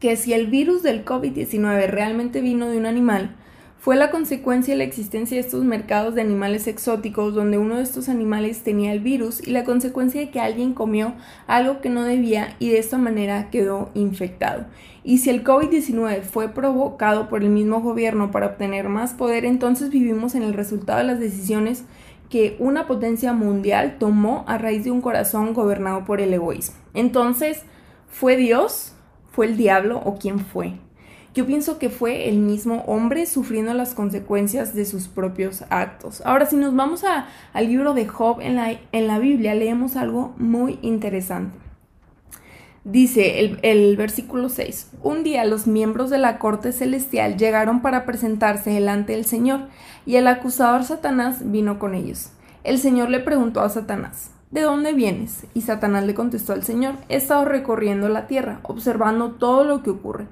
que 0.00 0.16
si 0.16 0.32
el 0.32 0.46
virus 0.46 0.82
del 0.82 1.04
COVID-19 1.04 1.88
realmente 1.88 2.40
vino 2.40 2.68
de 2.68 2.76
un 2.78 2.86
animal, 2.86 3.34
fue 3.78 3.94
la 3.94 4.10
consecuencia 4.10 4.74
de 4.74 4.78
la 4.78 4.84
existencia 4.84 5.36
de 5.36 5.42
estos 5.42 5.62
mercados 5.62 6.16
de 6.16 6.20
animales 6.20 6.66
exóticos 6.66 7.34
donde 7.34 7.56
uno 7.56 7.76
de 7.76 7.84
estos 7.84 8.08
animales 8.08 8.64
tenía 8.64 8.90
el 8.90 8.98
virus 8.98 9.46
y 9.46 9.52
la 9.52 9.62
consecuencia 9.62 10.20
de 10.20 10.30
que 10.30 10.40
alguien 10.40 10.74
comió 10.74 11.14
algo 11.46 11.80
que 11.80 11.88
no 11.88 12.02
debía 12.02 12.56
y 12.58 12.70
de 12.70 12.78
esta 12.78 12.98
manera 12.98 13.48
quedó 13.50 13.90
infectado. 13.94 14.66
Y 15.04 15.18
si 15.18 15.30
el 15.30 15.44
COVID-19 15.44 16.22
fue 16.22 16.48
provocado 16.48 17.28
por 17.28 17.44
el 17.44 17.50
mismo 17.50 17.80
gobierno 17.80 18.32
para 18.32 18.46
obtener 18.46 18.88
más 18.88 19.14
poder, 19.14 19.44
entonces 19.44 19.90
vivimos 19.90 20.34
en 20.34 20.42
el 20.42 20.54
resultado 20.54 20.98
de 20.98 21.04
las 21.04 21.20
decisiones 21.20 21.84
que 22.28 22.56
una 22.58 22.86
potencia 22.86 23.32
mundial 23.32 23.96
tomó 23.98 24.44
a 24.46 24.58
raíz 24.58 24.84
de 24.84 24.90
un 24.90 25.00
corazón 25.00 25.54
gobernado 25.54 26.04
por 26.04 26.20
el 26.20 26.32
egoísmo. 26.34 26.76
Entonces, 26.94 27.62
¿fue 28.08 28.36
Dios? 28.36 28.92
¿Fue 29.30 29.46
el 29.46 29.56
diablo 29.56 30.00
o 30.04 30.16
quién 30.18 30.38
fue? 30.38 30.74
Yo 31.34 31.44
pienso 31.44 31.78
que 31.78 31.90
fue 31.90 32.30
el 32.30 32.38
mismo 32.38 32.82
hombre 32.86 33.26
sufriendo 33.26 33.74
las 33.74 33.92
consecuencias 33.92 34.74
de 34.74 34.86
sus 34.86 35.06
propios 35.06 35.64
actos. 35.68 36.22
Ahora, 36.24 36.46
si 36.46 36.56
nos 36.56 36.74
vamos 36.74 37.04
al 37.52 37.66
libro 37.66 37.92
de 37.92 38.08
Job 38.08 38.40
en 38.40 38.56
la, 38.56 38.78
en 38.92 39.06
la 39.06 39.18
Biblia, 39.18 39.54
leemos 39.54 39.96
algo 39.96 40.34
muy 40.38 40.78
interesante. 40.80 41.65
Dice 42.88 43.58
el, 43.62 43.96
versículo 43.96 44.48
6, 44.48 44.92
un 45.02 45.24
día 45.24 45.44
los 45.44 45.66
miembros 45.66 46.08
de 46.08 46.18
la 46.18 46.38
corte 46.38 46.70
celestial 46.70 47.36
llegaron 47.36 47.82
para 47.82 48.06
presentarse 48.06 48.70
delante 48.70 49.14
del 49.14 49.24
Señor, 49.24 49.62
y 50.06 50.14
el 50.14 50.28
acusador 50.28 50.84
Satanás 50.84 51.38
vino 51.50 51.80
con 51.80 51.96
ellos. 51.96 52.30
El 52.62 52.78
Señor 52.78 53.10
le 53.10 53.18
preguntó 53.18 53.60
a 53.60 53.70
Satanás, 53.70 54.30
¿De 54.52 54.60
dónde 54.60 54.92
vienes? 54.92 55.46
Y 55.52 55.62
Satanás 55.62 56.04
le 56.04 56.14
contestó 56.14 56.52
al 56.52 56.62
Señor, 56.62 56.94
he 57.08 57.16
estado 57.16 57.44
recorriendo 57.44 58.08
la 58.08 58.28
tierra, 58.28 58.60
observando 58.62 59.32
todo 59.32 59.64
lo 59.64 59.82
que 59.82 59.90
ocurre. 59.90 60.28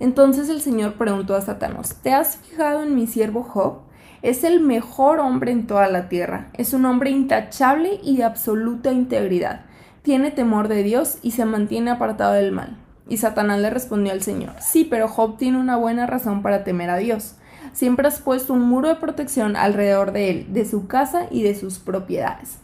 Entonces 0.00 0.48
el 0.48 0.62
Señor 0.62 0.94
preguntó 0.94 1.34
a 1.34 1.42
Satanás, 1.42 1.98
¿te 2.02 2.14
has 2.14 2.38
fijado 2.38 2.84
en 2.84 2.94
mi 2.94 3.06
siervo 3.06 3.42
Job? 3.42 3.80
Es 4.22 4.44
el 4.44 4.60
mejor 4.60 5.20
hombre 5.20 5.52
en 5.52 5.66
toda 5.66 5.88
la 5.88 6.08
tierra, 6.08 6.48
es 6.54 6.72
un 6.72 6.86
hombre 6.86 7.10
intachable 7.10 8.00
y 8.02 8.16
de 8.16 8.24
absoluta 8.24 8.92
integridad 8.92 9.67
tiene 10.08 10.30
temor 10.30 10.68
de 10.68 10.82
Dios 10.82 11.18
y 11.20 11.32
se 11.32 11.44
mantiene 11.44 11.90
apartado 11.90 12.32
del 12.32 12.50
mal. 12.50 12.78
Y 13.10 13.18
Satanás 13.18 13.60
le 13.60 13.68
respondió 13.68 14.10
al 14.10 14.22
Señor, 14.22 14.54
sí, 14.58 14.86
pero 14.86 15.06
Job 15.06 15.36
tiene 15.36 15.58
una 15.58 15.76
buena 15.76 16.06
razón 16.06 16.40
para 16.40 16.64
temer 16.64 16.88
a 16.88 16.96
Dios. 16.96 17.34
Siempre 17.74 18.08
has 18.08 18.18
puesto 18.18 18.54
un 18.54 18.62
muro 18.62 18.88
de 18.88 18.94
protección 18.94 19.54
alrededor 19.54 20.12
de 20.12 20.30
él, 20.30 20.46
de 20.54 20.64
su 20.64 20.86
casa 20.86 21.26
y 21.30 21.42
de 21.42 21.54
sus 21.54 21.78
propiedades. 21.78 22.56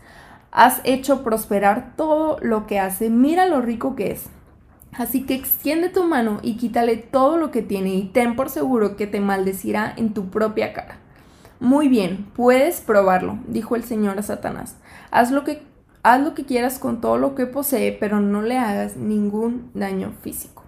Has 0.52 0.80
hecho 0.84 1.22
prosperar 1.22 1.92
todo 1.98 2.38
lo 2.40 2.66
que 2.66 2.80
hace, 2.80 3.10
mira 3.10 3.44
lo 3.44 3.60
rico 3.60 3.94
que 3.94 4.12
es. 4.12 4.24
Así 4.96 5.26
que 5.26 5.34
extiende 5.34 5.90
tu 5.90 6.04
mano 6.04 6.38
y 6.40 6.56
quítale 6.56 6.96
todo 6.96 7.36
lo 7.36 7.50
que 7.50 7.60
tiene 7.60 7.94
y 7.94 8.04
ten 8.04 8.36
por 8.36 8.48
seguro 8.48 8.96
que 8.96 9.06
te 9.06 9.20
maldecirá 9.20 9.92
en 9.94 10.14
tu 10.14 10.30
propia 10.30 10.72
cara. 10.72 10.96
Muy 11.60 11.88
bien, 11.88 12.24
puedes 12.34 12.80
probarlo, 12.80 13.38
dijo 13.48 13.76
el 13.76 13.84
Señor 13.84 14.18
a 14.18 14.22
Satanás. 14.22 14.78
Haz 15.10 15.30
lo 15.30 15.44
que 15.44 15.73
Haz 16.04 16.20
lo 16.20 16.34
que 16.34 16.44
quieras 16.44 16.78
con 16.78 17.00
todo 17.00 17.16
lo 17.16 17.34
que 17.34 17.46
posee, 17.46 17.96
pero 17.98 18.20
no 18.20 18.42
le 18.42 18.58
hagas 18.58 18.98
ningún 18.98 19.70
daño 19.72 20.12
físico. 20.20 20.62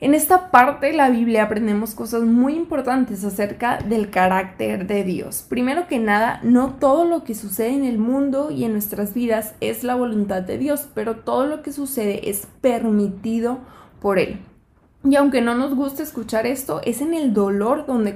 En 0.00 0.12
esta 0.12 0.50
parte 0.50 0.88
de 0.88 0.92
la 0.92 1.08
Biblia 1.08 1.44
aprendemos 1.44 1.94
cosas 1.94 2.24
muy 2.24 2.52
importantes 2.52 3.24
acerca 3.24 3.78
del 3.78 4.10
carácter 4.10 4.86
de 4.86 5.02
Dios. 5.02 5.46
Primero 5.48 5.88
que 5.88 5.98
nada, 5.98 6.40
no 6.42 6.74
todo 6.74 7.06
lo 7.06 7.24
que 7.24 7.34
sucede 7.34 7.70
en 7.70 7.86
el 7.86 7.96
mundo 7.96 8.50
y 8.50 8.64
en 8.64 8.72
nuestras 8.72 9.14
vidas 9.14 9.54
es 9.62 9.82
la 9.82 9.94
voluntad 9.94 10.42
de 10.42 10.58
Dios, 10.58 10.88
pero 10.92 11.16
todo 11.20 11.46
lo 11.46 11.62
que 11.62 11.72
sucede 11.72 12.28
es 12.28 12.46
permitido 12.60 13.60
por 13.98 14.18
Él. 14.18 14.40
Y 15.04 15.16
aunque 15.16 15.40
no 15.40 15.54
nos 15.54 15.74
guste 15.74 16.02
escuchar 16.02 16.46
esto, 16.46 16.82
es 16.84 17.00
en 17.00 17.14
el 17.14 17.32
dolor 17.32 17.86
donde, 17.86 18.14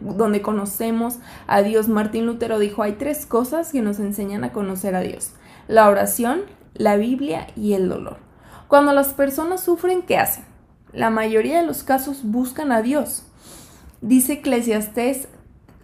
donde 0.00 0.42
conocemos 0.42 1.18
a 1.46 1.62
Dios. 1.62 1.88
Martín 1.88 2.26
Lutero 2.26 2.58
dijo, 2.58 2.82
hay 2.82 2.92
tres 2.92 3.24
cosas 3.24 3.72
que 3.72 3.80
nos 3.80 4.00
enseñan 4.00 4.44
a 4.44 4.52
conocer 4.52 4.94
a 4.94 5.00
Dios 5.00 5.32
la 5.72 5.88
oración, 5.88 6.42
la 6.74 6.96
Biblia 6.96 7.46
y 7.56 7.72
el 7.72 7.88
dolor. 7.88 8.18
Cuando 8.68 8.92
las 8.92 9.14
personas 9.14 9.64
sufren, 9.64 10.02
¿qué 10.02 10.18
hacen? 10.18 10.44
La 10.92 11.08
mayoría 11.08 11.60
de 11.60 11.66
los 11.66 11.82
casos 11.82 12.20
buscan 12.24 12.72
a 12.72 12.82
Dios. 12.82 13.24
Dice 14.02 14.34
Eclesiastés 14.34 15.28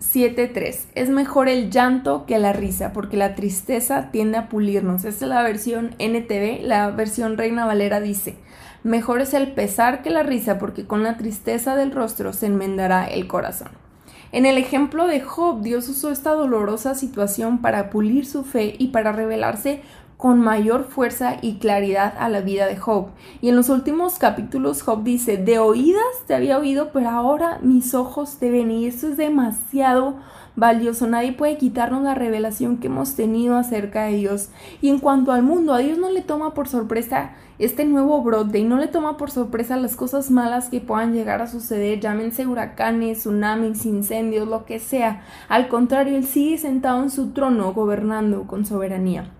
7.3. 0.01 0.89
Es 0.95 1.09
mejor 1.09 1.49
el 1.49 1.71
llanto 1.71 2.27
que 2.27 2.39
la 2.39 2.53
risa, 2.53 2.93
porque 2.93 3.17
la 3.17 3.35
tristeza 3.35 4.11
tiende 4.11 4.37
a 4.37 4.51
pulirnos. 4.51 5.07
Esta 5.07 5.25
es 5.25 5.31
la 5.31 5.43
versión 5.43 5.95
NTV, 5.99 6.67
la 6.67 6.91
versión 6.91 7.39
Reina 7.39 7.65
Valera 7.65 8.01
dice, 8.01 8.37
mejor 8.85 9.23
es 9.23 9.33
el 9.33 9.53
pesar 9.53 10.03
que 10.03 10.11
la 10.11 10.23
risa, 10.23 10.59
porque 10.59 10.87
con 10.87 11.03
la 11.03 11.17
tristeza 11.17 11.77
del 11.77 11.93
rostro 11.93 12.35
se 12.35 12.45
enmendará 12.47 13.07
el 13.07 13.27
corazón. 13.27 13.88
En 14.31 14.45
el 14.45 14.59
ejemplo 14.59 15.07
de 15.07 15.21
Job, 15.21 15.63
Dios 15.63 15.89
usó 15.89 16.11
esta 16.11 16.33
dolorosa 16.33 16.95
situación 16.95 17.59
para 17.59 17.89
pulir 17.89 18.27
su 18.27 18.45
fe 18.45 18.75
y 18.79 18.89
para 18.89 19.13
revelarse 19.13 19.83
con 20.19 20.41
mayor 20.41 20.85
fuerza 20.85 21.37
y 21.41 21.55
claridad 21.59 22.13
a 22.19 22.29
la 22.29 22.41
vida 22.41 22.67
de 22.67 22.77
Job. 22.77 23.07
Y 23.41 23.49
en 23.49 23.57
los 23.57 23.69
últimos 23.71 24.19
capítulos 24.19 24.83
Job 24.83 25.05
dice, 25.05 25.37
de 25.39 25.61
oídas 25.61 26.03
te 26.27 26.35
había 26.35 26.59
oído, 26.59 26.91
pero 26.93 27.09
ahora 27.09 27.59
mis 27.63 27.95
ojos 27.95 28.39
te 28.39 28.51
ven 28.51 28.71
y 28.71 28.87
eso 28.87 29.09
es 29.09 29.17
demasiado 29.17 30.17
valioso. 30.59 31.07
Nadie 31.07 31.33
puede 31.33 31.57
quitarnos 31.57 32.03
la 32.03 32.15
revelación 32.15 32.79
que 32.79 32.89
hemos 32.89 33.15
tenido 33.15 33.57
acerca 33.57 34.05
de 34.05 34.17
Dios. 34.17 34.49
Y 34.83 34.89
en 34.89 34.99
cuanto 34.99 35.33
al 35.33 35.43
mundo, 35.43 35.73
a 35.73 35.79
Dios 35.79 35.99
no 35.99 36.11
le 36.11 36.23
toma 36.23 36.55
por 36.55 36.69
sorpresa 36.69 37.33
este 37.59 37.85
nuevo 37.85 38.23
brote 38.23 38.59
y 38.59 38.65
no 38.65 38.77
le 38.77 38.87
toma 38.87 39.17
por 39.17 39.31
sorpresa 39.31 39.77
las 39.77 39.97
cosas 39.97 40.31
malas 40.31 40.69
que 40.69 40.81
puedan 40.81 41.13
llegar 41.13 41.43
a 41.43 41.49
suceder, 41.49 42.01
llámense 42.01 42.47
huracanes, 42.47 43.19
tsunamis, 43.19 43.87
incendios, 43.87 44.47
lo 44.47 44.65
que 44.65 44.79
sea. 44.79 45.23
Al 45.49 45.69
contrario, 45.69 46.17
Él 46.17 46.25
sigue 46.25 46.59
sentado 46.59 47.03
en 47.03 47.11
su 47.11 47.31
trono 47.31 47.73
gobernando 47.73 48.47
con 48.47 48.65
soberanía. 48.65 49.33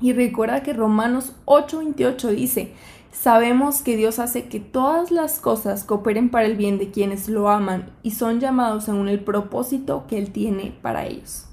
Y 0.00 0.12
recuerda 0.12 0.62
que 0.62 0.72
Romanos 0.72 1.34
8:28 1.44 2.28
dice, 2.30 2.72
sabemos 3.12 3.82
que 3.82 3.96
Dios 3.96 4.18
hace 4.18 4.48
que 4.48 4.58
todas 4.58 5.10
las 5.10 5.38
cosas 5.38 5.84
cooperen 5.84 6.30
para 6.30 6.46
el 6.46 6.56
bien 6.56 6.78
de 6.78 6.90
quienes 6.90 7.28
lo 7.28 7.48
aman 7.48 7.92
y 8.02 8.12
son 8.12 8.40
llamados 8.40 8.84
según 8.84 9.08
el 9.08 9.20
propósito 9.20 10.06
que 10.08 10.18
Él 10.18 10.32
tiene 10.32 10.76
para 10.82 11.06
ellos. 11.06 11.46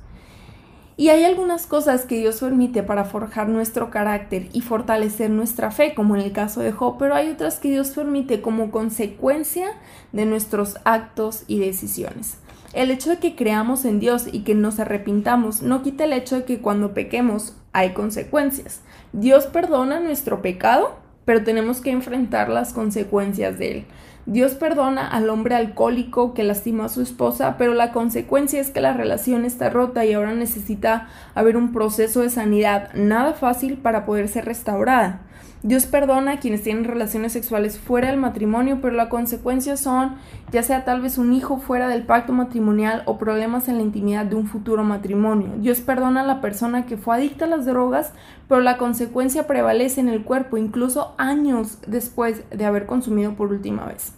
Y 1.00 1.08
hay 1.08 1.24
algunas 1.24 1.66
cosas 1.66 2.04
que 2.04 2.18
Dios 2.18 2.42
permite 2.42 2.84
para 2.84 3.06
forjar 3.06 3.48
nuestro 3.48 3.90
carácter 3.90 4.50
y 4.52 4.60
fortalecer 4.60 5.30
nuestra 5.30 5.72
fe, 5.72 5.94
como 5.96 6.18
en 6.18 6.22
el 6.22 6.34
caso 6.34 6.60
de 6.60 6.74
Job, 6.74 6.98
pero 7.00 7.16
hay 7.16 7.30
otras 7.30 7.60
que 7.60 7.70
Dios 7.70 7.92
permite 7.92 8.42
como 8.42 8.70
consecuencia 8.70 9.68
de 10.12 10.26
nuestros 10.26 10.76
actos 10.84 11.44
y 11.48 11.60
decisiones. 11.60 12.38
El 12.74 12.92
hecho 12.92 13.12
de 13.12 13.20
que 13.20 13.38
creamos 13.38 13.86
en 13.86 14.02
Dios 14.02 14.26
y 14.30 14.42
que 14.42 14.56
nos 14.56 14.78
arrepintamos 14.80 15.62
no 15.62 15.84
quita 15.84 16.04
el 16.04 16.12
hecho 16.12 16.36
de 16.36 16.44
que 16.44 16.60
cuando 16.60 16.94
pequemos 16.94 17.56
hay 17.72 17.94
consecuencias. 17.94 18.82
Dios 19.14 19.46
perdona 19.46 20.02
nuestro 20.02 20.42
pecado, 20.42 20.98
pero 21.30 21.44
tenemos 21.44 21.80
que 21.80 21.92
enfrentar 21.92 22.50
las 22.50 22.74
consecuencias 22.74 23.60
de 23.60 23.72
él. 23.72 23.86
Dios 24.26 24.54
perdona 24.54 25.08
al 25.08 25.30
hombre 25.30 25.54
alcohólico 25.54 26.34
que 26.34 26.44
lastimó 26.44 26.86
a 26.86 26.90
su 26.90 27.04
esposa, 27.04 27.56
pero 27.56 27.76
la 27.76 27.92
consecuencia 27.92 28.60
es 28.60 28.72
que 28.72 28.82
la 28.82 28.94
relación 28.94 29.46
está 29.46 29.70
rota 29.70 30.04
y 30.06 30.14
ahora 30.14 30.34
necesita 30.34 31.08
haber 31.36 31.56
un 31.56 31.72
proceso 31.72 32.22
de 32.22 32.32
sanidad 32.32 32.92
nada 32.96 33.34
fácil 33.34 33.78
para 33.78 34.08
poder 34.08 34.28
ser 34.28 34.46
restaurada. 34.46 35.22
Dios 35.62 35.88
perdona 35.88 36.32
a 36.32 36.40
quienes 36.40 36.64
tienen 36.64 36.86
relaciones 36.86 37.34
sexuales 37.34 37.78
fuera 37.78 38.08
del 38.08 38.18
matrimonio, 38.18 38.80
pero 38.82 38.96
la 38.96 39.10
consecuencia 39.10 39.76
son 39.76 40.16
ya 40.54 40.64
sea 40.64 40.86
tal 40.86 41.02
vez 41.02 41.18
un 41.18 41.34
hijo 41.34 41.58
fuera 41.58 41.90
del 41.90 42.04
pacto 42.04 42.32
matrimonial 42.32 43.04
o 43.06 43.18
problemas 43.18 43.68
en 43.68 43.76
la 43.76 43.84
intimidad 43.84 44.26
de 44.26 44.36
un 44.36 44.48
futuro 44.48 44.86
matrimonio. 44.86 45.50
Dios 45.58 45.82
perdona 45.82 46.22
a 46.22 46.26
la 46.26 46.40
persona 46.40 46.86
que 46.86 46.96
fue 46.96 47.18
adicta 47.18 47.44
a 47.44 47.50
las 47.50 47.66
drogas, 47.66 48.14
pero 48.48 48.62
la 48.62 48.78
consecuencia 48.78 49.48
prevalece 49.48 50.00
en 50.00 50.08
el 50.08 50.24
cuerpo 50.24 50.56
incluso 50.56 51.14
años 51.18 51.80
después 51.88 52.44
de 52.50 52.66
haber 52.66 52.86
consumido 52.86 53.34
por 53.34 53.52
última 53.52 53.86
vez. 53.86 54.14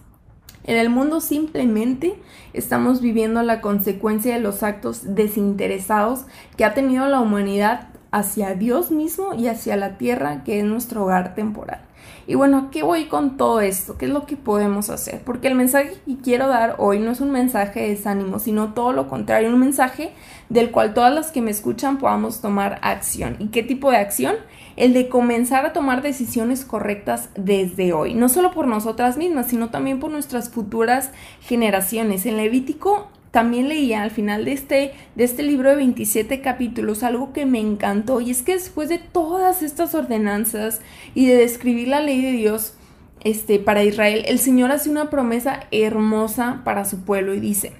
En 0.63 0.77
el 0.77 0.91
mundo 0.91 1.21
simplemente 1.21 2.21
estamos 2.53 3.01
viviendo 3.01 3.41
la 3.41 3.61
consecuencia 3.61 4.35
de 4.35 4.39
los 4.39 4.61
actos 4.61 5.15
desinteresados 5.15 6.25
que 6.55 6.65
ha 6.65 6.75
tenido 6.75 7.07
la 7.07 7.19
humanidad 7.19 7.87
hacia 8.11 8.53
Dios 8.55 8.91
mismo 8.91 9.33
y 9.33 9.47
hacia 9.47 9.75
la 9.77 9.97
tierra 9.97 10.43
que 10.43 10.59
es 10.59 10.65
nuestro 10.65 11.03
hogar 11.03 11.33
temporal. 11.33 11.81
Y 12.27 12.35
bueno, 12.35 12.57
¿a 12.57 12.71
qué 12.71 12.83
voy 12.83 13.05
con 13.05 13.37
todo 13.37 13.61
esto? 13.61 13.97
¿Qué 13.97 14.05
es 14.05 14.11
lo 14.11 14.25
que 14.25 14.37
podemos 14.37 14.89
hacer? 14.89 15.21
Porque 15.21 15.47
el 15.47 15.55
mensaje 15.55 15.95
que 16.05 16.17
quiero 16.17 16.47
dar 16.47 16.75
hoy 16.77 16.99
no 16.99 17.11
es 17.11 17.21
un 17.21 17.31
mensaje 17.31 17.81
de 17.81 17.89
desánimo, 17.89 18.39
sino 18.39 18.73
todo 18.73 18.93
lo 18.93 19.07
contrario, 19.07 19.49
un 19.49 19.59
mensaje 19.59 20.13
del 20.49 20.71
cual 20.71 20.93
todas 20.93 21.13
las 21.13 21.31
que 21.31 21.41
me 21.41 21.51
escuchan 21.51 21.97
podamos 21.97 22.41
tomar 22.41 22.79
acción. 22.83 23.37
¿Y 23.39 23.47
qué 23.47 23.63
tipo 23.63 23.91
de 23.91 23.97
acción? 23.97 24.35
El 24.75 24.93
de 24.93 25.09
comenzar 25.09 25.65
a 25.65 25.73
tomar 25.73 26.01
decisiones 26.01 26.63
correctas 26.63 27.29
desde 27.35 27.93
hoy, 27.93 28.13
no 28.13 28.29
solo 28.29 28.51
por 28.51 28.67
nosotras 28.67 29.17
mismas, 29.17 29.47
sino 29.47 29.69
también 29.69 29.99
por 29.99 30.11
nuestras 30.11 30.49
futuras 30.49 31.11
generaciones. 31.41 32.25
En 32.25 32.37
Levítico 32.37 33.09
también 33.31 33.69
leía 33.69 34.03
al 34.03 34.11
final 34.11 34.45
de 34.45 34.51
este, 34.51 34.93
de 35.15 35.23
este 35.23 35.41
libro 35.41 35.69
de 35.69 35.77
27 35.77 36.41
capítulos 36.41 37.01
algo 37.01 37.31
que 37.31 37.45
me 37.45 37.59
encantó 37.59 38.21
y 38.21 38.29
es 38.29 38.41
que 38.41 38.53
después 38.53 38.89
de 38.89 38.99
todas 38.99 39.63
estas 39.63 39.95
ordenanzas 39.95 40.81
y 41.15 41.25
de 41.25 41.35
describir 41.35 41.87
la 41.87 42.01
ley 42.01 42.21
de 42.21 42.33
Dios 42.33 42.75
este, 43.23 43.59
para 43.59 43.83
Israel, 43.83 44.23
el 44.27 44.39
Señor 44.39 44.71
hace 44.71 44.89
una 44.89 45.09
promesa 45.09 45.61
hermosa 45.71 46.61
para 46.65 46.85
su 46.85 47.01
pueblo 47.03 47.33
y 47.33 47.39
dice, 47.39 47.71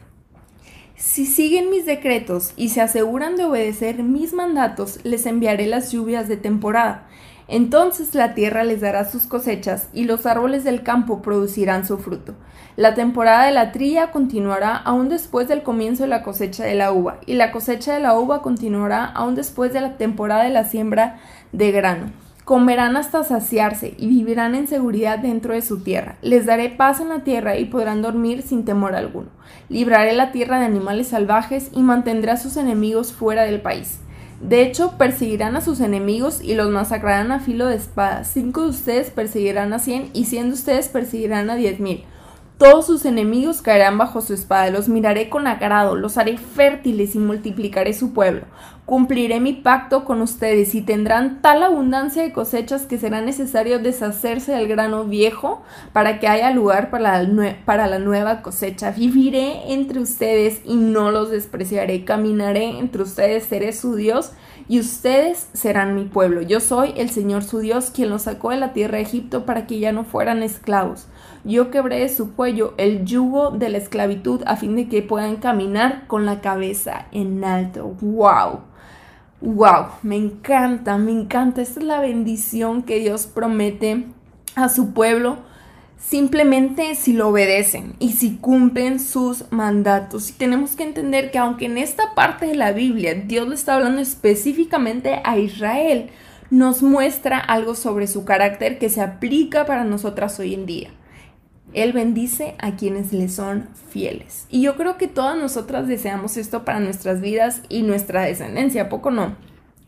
si 0.96 1.26
siguen 1.26 1.70
mis 1.70 1.86
decretos 1.86 2.54
y 2.56 2.70
se 2.70 2.80
aseguran 2.80 3.36
de 3.36 3.46
obedecer 3.46 4.04
mis 4.04 4.34
mandatos, 4.34 5.00
les 5.04 5.26
enviaré 5.26 5.68
las 5.68 5.92
lluvias 5.92 6.28
de 6.28 6.38
temporada 6.38 7.08
Entonces 7.52 8.16
la 8.16 8.34
tierra 8.34 8.64
les 8.64 8.80
dará 8.80 9.04
sus 9.04 9.26
cosechas 9.26 9.90
y 9.92 10.06
los 10.06 10.26
árboles 10.26 10.64
del 10.64 10.84
campo 10.84 11.22
producirán 11.22 11.86
su 11.86 11.98
fruto. 11.98 12.34
La 12.78 12.94
temporada 12.94 13.46
de 13.46 13.52
la 13.52 13.74
trilla 13.74 14.12
continuará 14.12 14.78
aún 14.78 15.10
después 15.10 15.50
del 15.50 15.62
comienzo 15.62 16.04
de 16.04 16.10
la 16.10 16.24
cosecha 16.24 16.64
de 16.64 16.76
la 16.76 16.94
uva, 16.94 17.20
y 17.26 17.34
la 17.34 17.52
cosecha 17.52 17.94
de 17.94 18.00
la 18.00 18.18
uva 18.18 18.42
continuará 18.42 19.04
aún 19.04 19.36
después 19.36 19.74
de 19.74 19.82
la 19.82 19.98
temporada 19.98 20.46
de 20.46 20.50
la 20.52 20.64
siembra 20.64 21.20
de 21.52 21.74
grano. 21.74 22.14
Comerán 22.46 22.96
hasta 22.96 23.26
saciarse 23.26 23.96
y 23.98 24.08
vivirán 24.08 24.56
en 24.56 24.70
seguridad 24.70 25.20
dentro 25.20 25.54
de 25.54 25.62
su 25.62 25.84
tierra. 25.84 26.16
Les 26.22 26.46
daré 26.46 26.70
paz 26.70 27.02
en 27.02 27.10
la 27.10 27.26
tierra 27.26 27.58
y 27.58 27.66
podrán 27.66 28.02
dormir 28.02 28.44
sin 28.44 28.64
temor 28.64 28.96
alguno. 28.96 29.28
Libraré 29.68 30.14
la 30.14 30.32
tierra 30.32 30.58
de 30.58 30.66
animales 30.68 31.10
salvajes 31.10 31.70
y 31.74 31.82
mantendré 31.82 32.32
a 32.32 32.38
sus 32.38 32.56
enemigos 32.56 33.12
fuera 33.12 33.44
del 33.44 33.60
país. 33.60 34.00
De 34.42 34.64
hecho, 34.64 34.98
perseguirán 34.98 35.56
a 35.56 35.62
sus 35.62 35.80
enemigos 35.82 36.42
y 36.42 36.56
los 36.56 36.70
masacrarán 36.70 37.32
a 37.32 37.40
filo 37.40 37.68
de 37.68 37.76
espada. 37.76 38.24
Cinco 38.24 38.64
de 38.64 38.70
ustedes 38.70 39.12
perseguirán 39.12 39.72
a 39.74 39.80
cien 39.80 40.10
y 40.14 40.26
cien 40.26 40.48
de 40.48 40.54
ustedes 40.56 40.88
perseguirán 40.88 41.50
a 41.50 41.56
diez 41.56 41.80
mil. 41.80 42.04
Todos 42.62 42.86
sus 42.86 43.06
enemigos 43.06 43.64
caerán 43.64 43.98
bajo 43.98 44.22
su 44.22 44.36
espada, 44.36 44.70
los 44.70 44.88
miraré 44.88 45.30
con 45.30 45.48
agrado, 45.48 45.96
los 45.96 46.20
haré 46.20 46.38
fértiles 46.38 47.16
y 47.16 47.18
multiplicaré 47.18 47.92
su 47.92 48.14
pueblo. 48.14 48.44
Cumpliré 48.86 49.40
mi 49.40 49.54
pacto 49.54 50.06
con 50.06 50.22
ustedes 50.22 50.76
y 50.76 50.84
tendrán 50.84 51.42
tal 51.42 51.64
abundancia 51.64 52.22
de 52.22 52.32
cosechas 52.32 52.84
que 52.84 53.00
será 53.00 53.20
necesario 53.20 53.80
deshacerse 53.80 54.52
del 54.52 54.68
grano 54.68 55.06
viejo 55.06 55.64
para 55.92 56.20
que 56.20 56.28
haya 56.28 56.52
lugar 56.52 56.92
para 56.92 57.18
la, 57.88 57.98
nueva 57.98 58.42
cosecha. 58.44 58.92
Viviré 58.92 59.74
entre 59.74 60.00
ustedes 60.00 60.62
y 60.64 60.76
no 60.76 61.10
los 61.10 61.32
despreciaré. 61.32 62.06
Caminaré 62.06 62.78
entre 62.78 63.02
ustedes, 63.02 63.46
seré 63.46 63.74
su 63.74 63.96
Dios 63.96 64.34
y 64.72 64.80
ustedes 64.80 65.50
serán 65.52 65.96
mi 65.96 66.06
pueblo. 66.06 66.42
Yo 66.42 66.62
soy 66.62 66.94
el 66.96 67.10
Señor 67.10 67.44
su 67.44 67.60
Dios, 67.60 67.92
quien 67.92 68.10
los 68.10 68.22
sacó 68.22 68.52
de 68.52 68.56
la 68.56 68.72
tierra 68.72 69.00
de 69.00 69.04
Egipto 69.04 69.46
para 69.46 69.68
que 69.68 69.80
ya 69.80 69.92
no 69.92 70.06
fueran 70.06 70.44
esclavos. 70.44 71.08
Yo 71.44 71.72
quebré 71.72 72.00
de 72.00 72.08
su 72.08 72.36
cuello 72.36 72.74
el 72.78 73.04
yugo 73.04 73.52
de 73.52 73.68
la 73.68 73.80
esclavitud 73.80 74.44
a 74.46 74.56
fin 74.56 74.78
de 74.78 74.88
que 74.88 75.02
puedan 75.02 75.36
caminar 75.36 76.08
con 76.08 76.26
la 76.26 76.40
cabeza 76.40 77.08
en 77.12 77.44
alto. 77.44 77.98
¡Wow! 78.00 78.62
¡Wow! 79.42 79.88
Me 80.04 80.16
encanta, 80.16 80.98
me 80.98 81.12
encanta. 81.12 81.62
Esta 81.62 81.82
es 81.82 81.86
la 81.86 82.00
bendición 82.00 82.84
que 82.84 83.00
Dios 83.00 83.28
promete 83.28 84.06
a 84.56 84.70
su 84.70 84.94
pueblo 84.94 85.40
simplemente 86.02 86.96
si 86.96 87.14
lo 87.14 87.30
obedecen 87.30 87.94
y 88.00 88.14
si 88.14 88.38
cumplen 88.38 89.00
sus 89.00 89.46
mandatos. 89.52 90.30
Y 90.30 90.34
tenemos 90.34 90.76
que 90.76 90.84
entender 90.84 91.32
que 91.32 91.38
aunque 91.38 91.66
en 91.66 91.78
esta 91.78 92.14
parte 92.16 92.48
de 92.48 92.56
la 92.56 92.72
Biblia 92.72 93.14
Dios 93.14 93.48
le 93.48 93.56
está 93.56 93.76
hablando 93.76 94.02
específicamente 94.02 95.22
a 95.24 95.38
Israel, 95.38 96.10
nos 96.50 96.84
muestra 96.84 97.40
algo 97.40 97.76
sobre 97.76 98.08
su 98.08 98.26
carácter 98.26 98.78
que 98.78 98.90
se 98.90 99.02
aplica 99.02 99.66
para 99.66 99.86
nosotras 99.86 100.38
hoy 100.40 100.54
en 100.54 100.66
día. 100.66 100.90
Él 101.74 101.94
bendice 101.94 102.56
a 102.60 102.76
quienes 102.76 103.14
le 103.14 103.30
son 103.30 103.70
fieles. 103.90 104.46
Y 104.50 104.62
yo 104.62 104.76
creo 104.76 104.98
que 104.98 105.08
todas 105.08 105.38
nosotras 105.38 105.88
deseamos 105.88 106.36
esto 106.36 106.66
para 106.66 106.82
nuestras 106.82 107.22
vidas 107.22 107.62
y 107.70 107.84
nuestra 107.84 108.24
descendencia, 108.24 108.90
poco 108.90 109.12
no? 109.12 109.38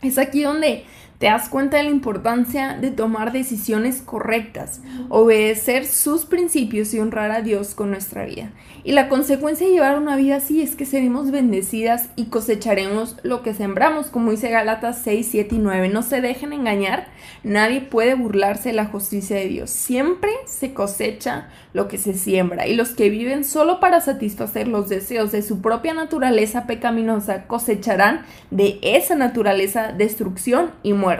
Es 0.01 0.17
aquí 0.17 0.43
donde 0.43 0.85
te 1.23 1.29
das 1.29 1.47
cuenta 1.47 1.77
de 1.77 1.83
la 1.83 1.89
importancia 1.89 2.77
de 2.81 2.91
tomar 2.91 3.31
decisiones 3.31 4.01
correctas, 4.01 4.81
obedecer 5.07 5.85
sus 5.85 6.25
principios 6.25 6.93
y 6.93 6.99
honrar 6.99 7.31
a 7.31 7.41
Dios 7.41 7.75
con 7.75 7.91
nuestra 7.91 8.25
vida. 8.25 8.51
Y 8.83 8.91
la 8.91 9.07
consecuencia 9.07 9.65
de 9.65 9.71
llevar 9.71 9.97
una 9.97 10.17
vida 10.17 10.35
así 10.35 10.61
es 10.61 10.75
que 10.75 10.85
seremos 10.85 11.31
bendecidas 11.31 12.09
y 12.17 12.25
cosecharemos 12.25 13.15
lo 13.23 13.41
que 13.41 13.53
sembramos, 13.53 14.07
como 14.07 14.31
dice 14.31 14.49
Gálatas 14.49 14.99
6, 15.01 15.25
7 15.31 15.55
y 15.55 15.59
9. 15.59 15.87
No 15.87 16.03
se 16.03 16.19
dejen 16.19 16.51
engañar, 16.51 17.07
nadie 17.41 17.79
puede 17.79 18.15
burlarse 18.15 18.69
de 18.69 18.75
la 18.75 18.87
justicia 18.87 19.37
de 19.37 19.47
Dios. 19.47 19.69
Siempre 19.69 20.29
se 20.45 20.73
cosecha 20.73 21.47
lo 21.71 21.87
que 21.87 21.99
se 21.99 22.15
siembra 22.15 22.67
y 22.67 22.75
los 22.75 22.89
que 22.89 23.09
viven 23.09 23.45
solo 23.45 23.79
para 23.79 24.01
satisfacer 24.01 24.67
los 24.67 24.89
deseos 24.89 25.31
de 25.31 25.41
su 25.41 25.61
propia 25.61 25.93
naturaleza 25.93 26.67
pecaminosa 26.67 27.47
cosecharán 27.47 28.25
de 28.51 28.77
esa 28.81 29.15
naturaleza 29.15 29.93
destrucción 29.93 30.71
y 30.83 30.91
muerte. 30.91 31.12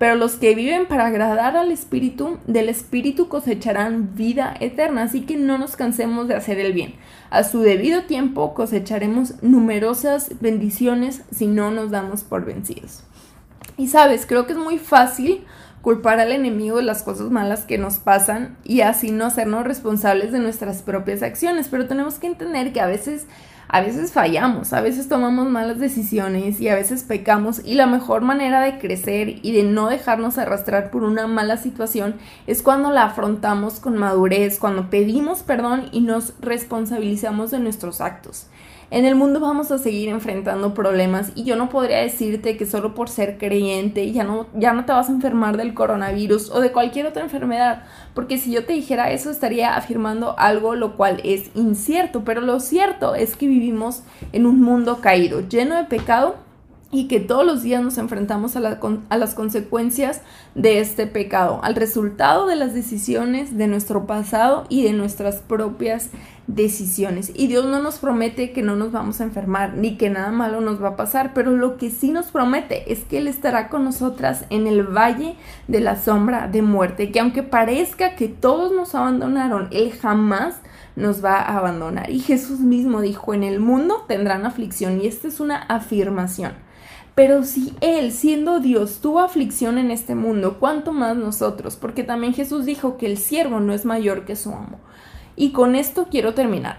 Pero 0.00 0.14
los 0.14 0.36
que 0.36 0.54
viven 0.54 0.86
para 0.86 1.06
agradar 1.06 1.58
al 1.58 1.70
Espíritu, 1.70 2.38
del 2.46 2.70
Espíritu 2.70 3.28
cosecharán 3.28 4.14
vida 4.14 4.54
eterna. 4.58 5.02
Así 5.02 5.26
que 5.26 5.36
no 5.36 5.58
nos 5.58 5.76
cansemos 5.76 6.26
de 6.26 6.34
hacer 6.34 6.58
el 6.58 6.72
bien. 6.72 6.94
A 7.28 7.44
su 7.44 7.60
debido 7.60 8.04
tiempo 8.04 8.54
cosecharemos 8.54 9.42
numerosas 9.42 10.40
bendiciones 10.40 11.22
si 11.30 11.46
no 11.46 11.70
nos 11.70 11.90
damos 11.90 12.24
por 12.24 12.46
vencidos. 12.46 13.02
Y 13.76 13.88
sabes, 13.88 14.24
creo 14.24 14.46
que 14.46 14.54
es 14.54 14.58
muy 14.58 14.78
fácil 14.78 15.44
culpar 15.82 16.18
al 16.18 16.32
enemigo 16.32 16.78
de 16.78 16.82
las 16.82 17.02
cosas 17.02 17.30
malas 17.30 17.64
que 17.64 17.78
nos 17.78 17.98
pasan 17.98 18.56
y 18.64 18.80
así 18.82 19.10
no 19.10 19.26
hacernos 19.26 19.64
responsables 19.64 20.32
de 20.32 20.38
nuestras 20.38 20.82
propias 20.82 21.22
acciones. 21.22 21.68
Pero 21.68 21.86
tenemos 21.86 22.18
que 22.18 22.26
entender 22.26 22.72
que 22.72 22.80
a 22.80 22.86
veces 22.86 23.26
a 23.72 23.82
veces 23.82 24.12
fallamos, 24.12 24.72
a 24.72 24.80
veces 24.80 25.08
tomamos 25.08 25.48
malas 25.48 25.78
decisiones 25.78 26.60
y 26.60 26.68
a 26.68 26.74
veces 26.74 27.04
pecamos 27.04 27.62
y 27.64 27.74
la 27.74 27.86
mejor 27.86 28.20
manera 28.20 28.60
de 28.60 28.80
crecer 28.80 29.36
y 29.42 29.52
de 29.52 29.62
no 29.62 29.88
dejarnos 29.88 30.38
arrastrar 30.38 30.90
por 30.90 31.04
una 31.04 31.28
mala 31.28 31.56
situación 31.56 32.16
es 32.48 32.62
cuando 32.62 32.90
la 32.90 33.04
afrontamos 33.04 33.78
con 33.78 33.96
madurez, 33.96 34.58
cuando 34.58 34.90
pedimos 34.90 35.44
perdón 35.44 35.84
y 35.92 36.00
nos 36.00 36.34
responsabilizamos 36.40 37.52
de 37.52 37.60
nuestros 37.60 38.00
actos. 38.00 38.48
En 38.92 39.04
el 39.04 39.14
mundo 39.14 39.38
vamos 39.38 39.70
a 39.70 39.78
seguir 39.78 40.08
enfrentando 40.08 40.74
problemas 40.74 41.30
y 41.36 41.44
yo 41.44 41.54
no 41.54 41.68
podría 41.68 41.98
decirte 41.98 42.56
que 42.56 42.66
solo 42.66 42.92
por 42.92 43.08
ser 43.08 43.38
creyente 43.38 44.10
ya 44.10 44.24
no, 44.24 44.48
ya 44.52 44.72
no 44.72 44.84
te 44.84 44.90
vas 44.90 45.08
a 45.08 45.12
enfermar 45.12 45.56
del 45.56 45.74
coronavirus 45.74 46.50
o 46.50 46.60
de 46.60 46.72
cualquier 46.72 47.06
otra 47.06 47.22
enfermedad, 47.22 47.84
porque 48.14 48.36
si 48.36 48.50
yo 48.50 48.64
te 48.64 48.72
dijera 48.72 49.12
eso 49.12 49.30
estaría 49.30 49.76
afirmando 49.76 50.36
algo 50.40 50.74
lo 50.74 50.96
cual 50.96 51.20
es 51.22 51.52
incierto, 51.54 52.24
pero 52.24 52.40
lo 52.40 52.58
cierto 52.58 53.14
es 53.14 53.36
que 53.36 53.46
vivimos 53.46 54.02
en 54.32 54.44
un 54.44 54.60
mundo 54.60 54.98
caído, 55.00 55.48
lleno 55.48 55.76
de 55.76 55.84
pecado 55.84 56.49
y 56.92 57.06
que 57.06 57.20
todos 57.20 57.46
los 57.46 57.62
días 57.62 57.82
nos 57.82 57.98
enfrentamos 57.98 58.56
a, 58.56 58.60
las 58.60 59.34
consecuencias 59.34 60.22
de 60.56 60.80
este 60.80 61.06
pecado, 61.06 61.60
al 61.62 61.76
resultado 61.76 62.46
de 62.46 62.56
las 62.56 62.74
decisiones 62.74 63.56
de 63.56 63.68
nuestro 63.68 64.06
pasado 64.06 64.66
y 64.68 64.82
de 64.82 64.92
nuestras 64.92 65.36
propias 65.36 66.10
decisiones. 66.48 67.30
Y 67.34 67.46
Dios 67.46 67.64
no 67.66 67.80
nos 67.80 67.98
promete 67.98 68.50
que 68.50 68.62
no 68.62 68.74
nos 68.74 68.90
vamos 68.90 69.20
a 69.20 69.24
enfermar 69.24 69.74
ni 69.74 69.96
que 69.96 70.10
nada 70.10 70.32
malo 70.32 70.60
nos 70.60 70.82
va 70.82 70.88
a 70.88 70.96
pasar, 70.96 71.32
pero 71.32 71.52
lo 71.52 71.76
que 71.76 71.90
sí 71.90 72.10
nos 72.10 72.26
promete 72.26 72.92
es 72.92 73.04
que 73.04 73.18
Él 73.18 73.28
estará 73.28 73.68
con 73.68 73.84
nosotras 73.84 74.44
en 74.50 74.66
el 74.66 74.82
valle 74.82 75.36
de 75.68 75.78
la 75.78 75.96
sombra 75.96 76.48
de 76.48 76.62
muerte, 76.62 77.12
que 77.12 77.20
aunque 77.20 77.44
parezca 77.44 78.16
que 78.16 78.26
todos 78.26 78.72
nos 78.72 78.96
abandonaron, 78.96 79.68
Él 79.70 79.92
jamás 79.92 80.56
nos 80.96 81.24
va 81.24 81.36
a 81.36 81.56
abandonar. 81.56 82.10
Y 82.10 82.18
Jesús 82.18 82.58
mismo 82.58 83.00
dijo, 83.00 83.32
en 83.32 83.44
el 83.44 83.60
mundo 83.60 84.04
tendrán 84.08 84.44
aflicción 84.44 85.00
y 85.00 85.06
esta 85.06 85.28
es 85.28 85.38
una 85.38 85.56
afirmación. 85.56 86.69
Pero 87.20 87.42
si 87.42 87.74
Él, 87.82 88.12
siendo 88.12 88.60
Dios, 88.60 89.00
tuvo 89.02 89.20
aflicción 89.20 89.76
en 89.76 89.90
este 89.90 90.14
mundo, 90.14 90.56
¿cuánto 90.58 90.94
más 90.94 91.18
nosotros? 91.18 91.76
Porque 91.76 92.02
también 92.02 92.32
Jesús 92.32 92.64
dijo 92.64 92.96
que 92.96 93.04
el 93.04 93.18
siervo 93.18 93.60
no 93.60 93.74
es 93.74 93.84
mayor 93.84 94.24
que 94.24 94.36
su 94.36 94.48
amo. 94.54 94.80
Y 95.36 95.52
con 95.52 95.74
esto 95.74 96.08
quiero 96.10 96.32
terminar. 96.32 96.78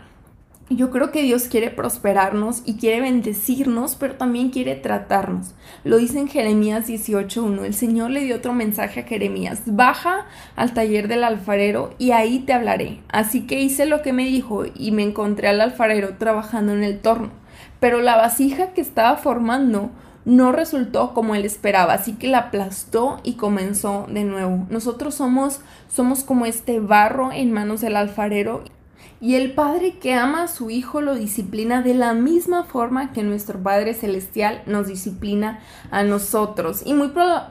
Yo 0.71 0.89
creo 0.89 1.12
que 1.12 1.21
Dios 1.21 1.43
quiere 1.43 1.69
prosperarnos 1.69 2.63
y 2.65 2.77
quiere 2.77 3.01
bendecirnos, 3.01 3.93
pero 3.93 4.15
también 4.15 4.49
quiere 4.49 4.73
tratarnos. 4.73 5.54
Lo 5.84 5.97
dice 5.97 6.17
en 6.17 6.27
Jeremías 6.27 6.89
18.1. 6.89 7.63
El 7.63 7.75
Señor 7.75 8.10
le 8.10 8.21
dio 8.23 8.38
otro 8.38 8.54
mensaje 8.54 9.01
a 9.01 9.04
Jeremías. 9.04 9.62
Baja 9.67 10.25
al 10.56 10.73
taller 10.73 11.08
del 11.08 11.23
alfarero 11.23 11.93
y 11.99 12.13
ahí 12.13 12.39
te 12.39 12.54
hablaré. 12.54 13.04
Así 13.10 13.45
que 13.45 13.62
hice 13.62 13.86
lo 13.86 14.01
que 14.01 14.12
me 14.12 14.25
dijo 14.25 14.63
y 14.73 14.89
me 14.89 15.04
encontré 15.04 15.49
al 15.49 15.62
alfarero 15.62 16.17
trabajando 16.17 16.73
en 16.73 16.84
el 16.84 16.99
torno. 16.99 17.30
Pero 17.80 18.01
la 18.01 18.17
vasija 18.17 18.73
que 18.73 18.82
estaba 18.82 19.17
formando 19.17 19.91
no 20.25 20.51
resultó 20.51 21.13
como 21.13 21.36
él 21.36 21.45
esperaba, 21.45 21.93
así 21.93 22.13
que 22.13 22.27
la 22.27 22.38
aplastó 22.39 23.19
y 23.23 23.34
comenzó 23.34 24.05
de 24.10 24.23
nuevo. 24.23 24.65
Nosotros 24.69 25.15
somos 25.15 25.62
somos 25.89 26.23
como 26.23 26.45
este 26.45 26.79
barro 26.79 27.31
en 27.31 27.51
manos 27.51 27.81
del 27.81 27.95
alfarero 27.95 28.63
y 29.21 29.36
el 29.36 29.53
Padre 29.53 29.99
que 29.99 30.15
ama 30.15 30.43
a 30.43 30.47
su 30.47 30.71
Hijo 30.71 30.99
lo 30.99 31.13
disciplina 31.13 31.84
de 31.84 31.93
la 31.93 32.15
misma 32.15 32.63
forma 32.63 33.13
que 33.13 33.21
nuestro 33.21 33.62
Padre 33.62 33.93
Celestial 33.93 34.63
nos 34.65 34.88
disciplina 34.88 35.60
a 35.91 36.03
nosotros. 36.03 36.81
Y 36.84 36.95
muy 36.95 37.10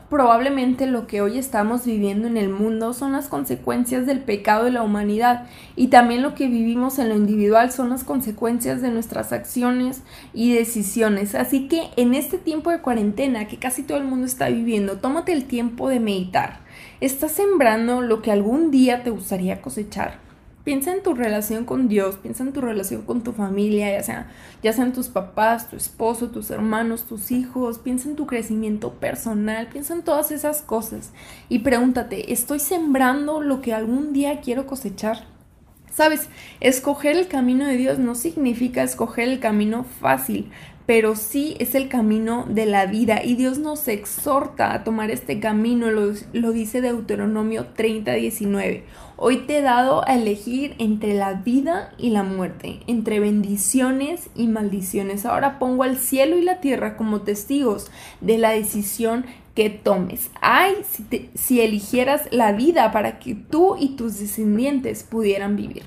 probablemente 0.09 0.87
lo 0.87 1.06
que 1.06 1.22
hoy 1.22 1.38
estamos 1.38 1.87
viviendo 1.87 2.26
en 2.26 2.37
el 2.37 2.48
mundo 2.48 2.92
son 2.92 3.12
las 3.12 3.28
consecuencias 3.28 4.04
del 4.04 4.18
pecado 4.18 4.64
de 4.64 4.72
la 4.72 4.83
humanidad. 4.83 5.46
Y 5.76 5.87
también 5.88 6.22
lo 6.22 6.35
que 6.35 6.48
vivimos 6.48 6.98
en 6.98 7.09
lo 7.09 7.14
individual 7.14 7.70
son 7.70 7.90
las 7.90 8.02
consecuencias 8.02 8.83
de 8.83 8.90
nuestras 8.90 9.33
acciones 9.33 10.02
y 10.35 10.52
decisiones. 10.52 11.37
Así 11.37 11.68
que 11.68 11.90
en 11.96 12.14
este 12.14 12.38
tiempo 12.38 12.70
de 12.70 12.80
cuarentena 12.80 13.46
que 13.46 13.61
casi 13.61 13.85
todo 13.85 13.96
el 13.96 14.04
mundo 14.04 14.26
está 14.26 14.48
viviendo, 14.48 14.96
tómate 14.96 15.33
el 15.33 15.44
tiempo 15.44 15.88
de 15.88 16.00
meditar. 16.00 16.59
¿Estás 17.00 17.30
sembrando 17.30 18.00
lo 18.00 18.22
que 18.22 18.33
algún 18.33 18.72
día 18.72 19.04
te 19.04 19.11
gustaría 19.11 19.62
cosechar? 19.62 20.29
Piensa 20.64 20.92
en 20.92 21.03
tu 21.03 21.14
relación 21.14 21.64
con 21.64 21.88
Dios, 21.88 22.16
piensa 22.16 22.42
en 22.42 22.53
tu 22.53 22.61
relación 22.61 23.03
con 23.03 23.23
tu 23.23 23.33
familia, 23.33 23.92
ya 23.92 24.03
sea, 24.03 24.31
ya 24.62 24.75
sean 24.75 24.92
tus 24.92 25.09
papás, 25.09 25.70
tu 25.70 25.77
esposo, 25.77 26.29
tus 26.29 26.51
hermanos, 26.51 27.05
tus 27.05 27.31
hijos, 27.31 27.79
piensa 27.79 28.11
en 28.11 28.16
tu 28.16 28.27
crecimiento 28.27 28.92
personal, 28.92 29.68
piensa 29.68 29.94
en 29.94 30.03
todas 30.03 30.31
esas 30.31 30.61
cosas 30.61 31.12
y 31.49 31.61
pregúntate, 31.61 32.33
¿estoy 32.33 32.59
sembrando 32.59 33.40
lo 33.40 33.62
que 33.62 33.73
algún 33.73 34.12
día 34.12 34.42
quiero 34.42 34.66
cosechar? 34.66 35.25
Sabes, 35.90 36.29
escoger 36.61 37.16
el 37.16 37.27
camino 37.27 37.66
de 37.66 37.77
Dios 37.77 37.99
no 37.99 38.14
significa 38.14 38.83
escoger 38.83 39.29
el 39.29 39.40
camino 39.40 39.85
fácil, 39.85 40.51
pero 40.90 41.14
sí 41.14 41.57
es 41.61 41.75
el 41.75 41.88
camino 41.88 42.46
de 42.49 42.66
la 42.66 42.87
vida 42.87 43.25
y 43.25 43.37
Dios 43.37 43.59
nos 43.59 43.87
exhorta 43.88 44.73
a 44.73 44.83
tomar 44.83 45.11
este 45.11 45.40
camino, 45.40 45.90
lo, 45.90 46.12
lo 46.33 46.53
dice 46.53 46.81
Deuteronomio 46.81 47.66
30, 47.77 48.12
19. 48.12 48.85
Hoy 49.22 49.37
te 49.46 49.59
he 49.59 49.61
dado 49.61 50.02
a 50.09 50.14
elegir 50.14 50.76
entre 50.78 51.12
la 51.12 51.35
vida 51.35 51.92
y 51.98 52.09
la 52.09 52.22
muerte, 52.22 52.80
entre 52.87 53.20
bendiciones 53.20 54.30
y 54.35 54.46
maldiciones. 54.46 55.26
Ahora 55.26 55.59
pongo 55.59 55.83
al 55.83 55.98
cielo 55.98 56.38
y 56.38 56.42
la 56.42 56.62
tierra 56.62 56.96
como 56.96 57.20
testigos 57.20 57.90
de 58.22 58.38
la 58.38 58.52
decisión 58.52 59.26
que 59.54 59.68
tomes. 59.68 60.30
Ay, 60.40 60.72
si, 60.90 61.28
si 61.35 61.61
eligieras 61.61 62.28
la 62.30 62.52
vida 62.52 62.92
para 62.92 63.18
que 63.18 63.35
tú 63.35 63.76
y 63.78 63.90
tus 63.90 64.18
descendientes 64.18 65.02
pudieran 65.02 65.54
vivir. 65.54 65.83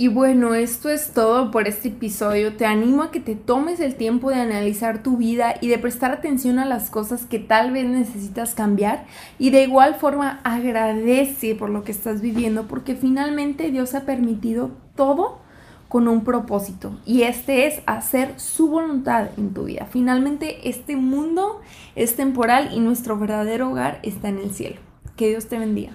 Y 0.00 0.06
bueno, 0.06 0.54
esto 0.54 0.90
es 0.90 1.12
todo 1.12 1.50
por 1.50 1.66
este 1.66 1.88
episodio. 1.88 2.56
Te 2.56 2.66
animo 2.66 3.02
a 3.02 3.10
que 3.10 3.18
te 3.18 3.34
tomes 3.34 3.80
el 3.80 3.96
tiempo 3.96 4.30
de 4.30 4.36
analizar 4.36 5.02
tu 5.02 5.16
vida 5.16 5.56
y 5.60 5.66
de 5.66 5.78
prestar 5.78 6.12
atención 6.12 6.60
a 6.60 6.66
las 6.66 6.88
cosas 6.88 7.26
que 7.26 7.40
tal 7.40 7.72
vez 7.72 7.84
necesitas 7.84 8.54
cambiar. 8.54 9.06
Y 9.40 9.50
de 9.50 9.64
igual 9.64 9.96
forma 9.96 10.38
agradece 10.44 11.56
por 11.56 11.70
lo 11.70 11.82
que 11.82 11.90
estás 11.90 12.20
viviendo 12.20 12.68
porque 12.68 12.94
finalmente 12.94 13.72
Dios 13.72 13.96
ha 13.96 14.02
permitido 14.02 14.70
todo 14.94 15.40
con 15.88 16.06
un 16.06 16.22
propósito 16.22 16.96
y 17.04 17.22
este 17.22 17.66
es 17.66 17.80
hacer 17.86 18.38
su 18.38 18.68
voluntad 18.68 19.30
en 19.36 19.52
tu 19.52 19.64
vida. 19.64 19.88
Finalmente 19.90 20.68
este 20.68 20.94
mundo 20.94 21.60
es 21.96 22.14
temporal 22.14 22.70
y 22.72 22.78
nuestro 22.78 23.18
verdadero 23.18 23.70
hogar 23.70 23.98
está 24.04 24.28
en 24.28 24.38
el 24.38 24.52
cielo. 24.52 24.76
Que 25.16 25.30
Dios 25.30 25.46
te 25.46 25.58
bendiga. 25.58 25.90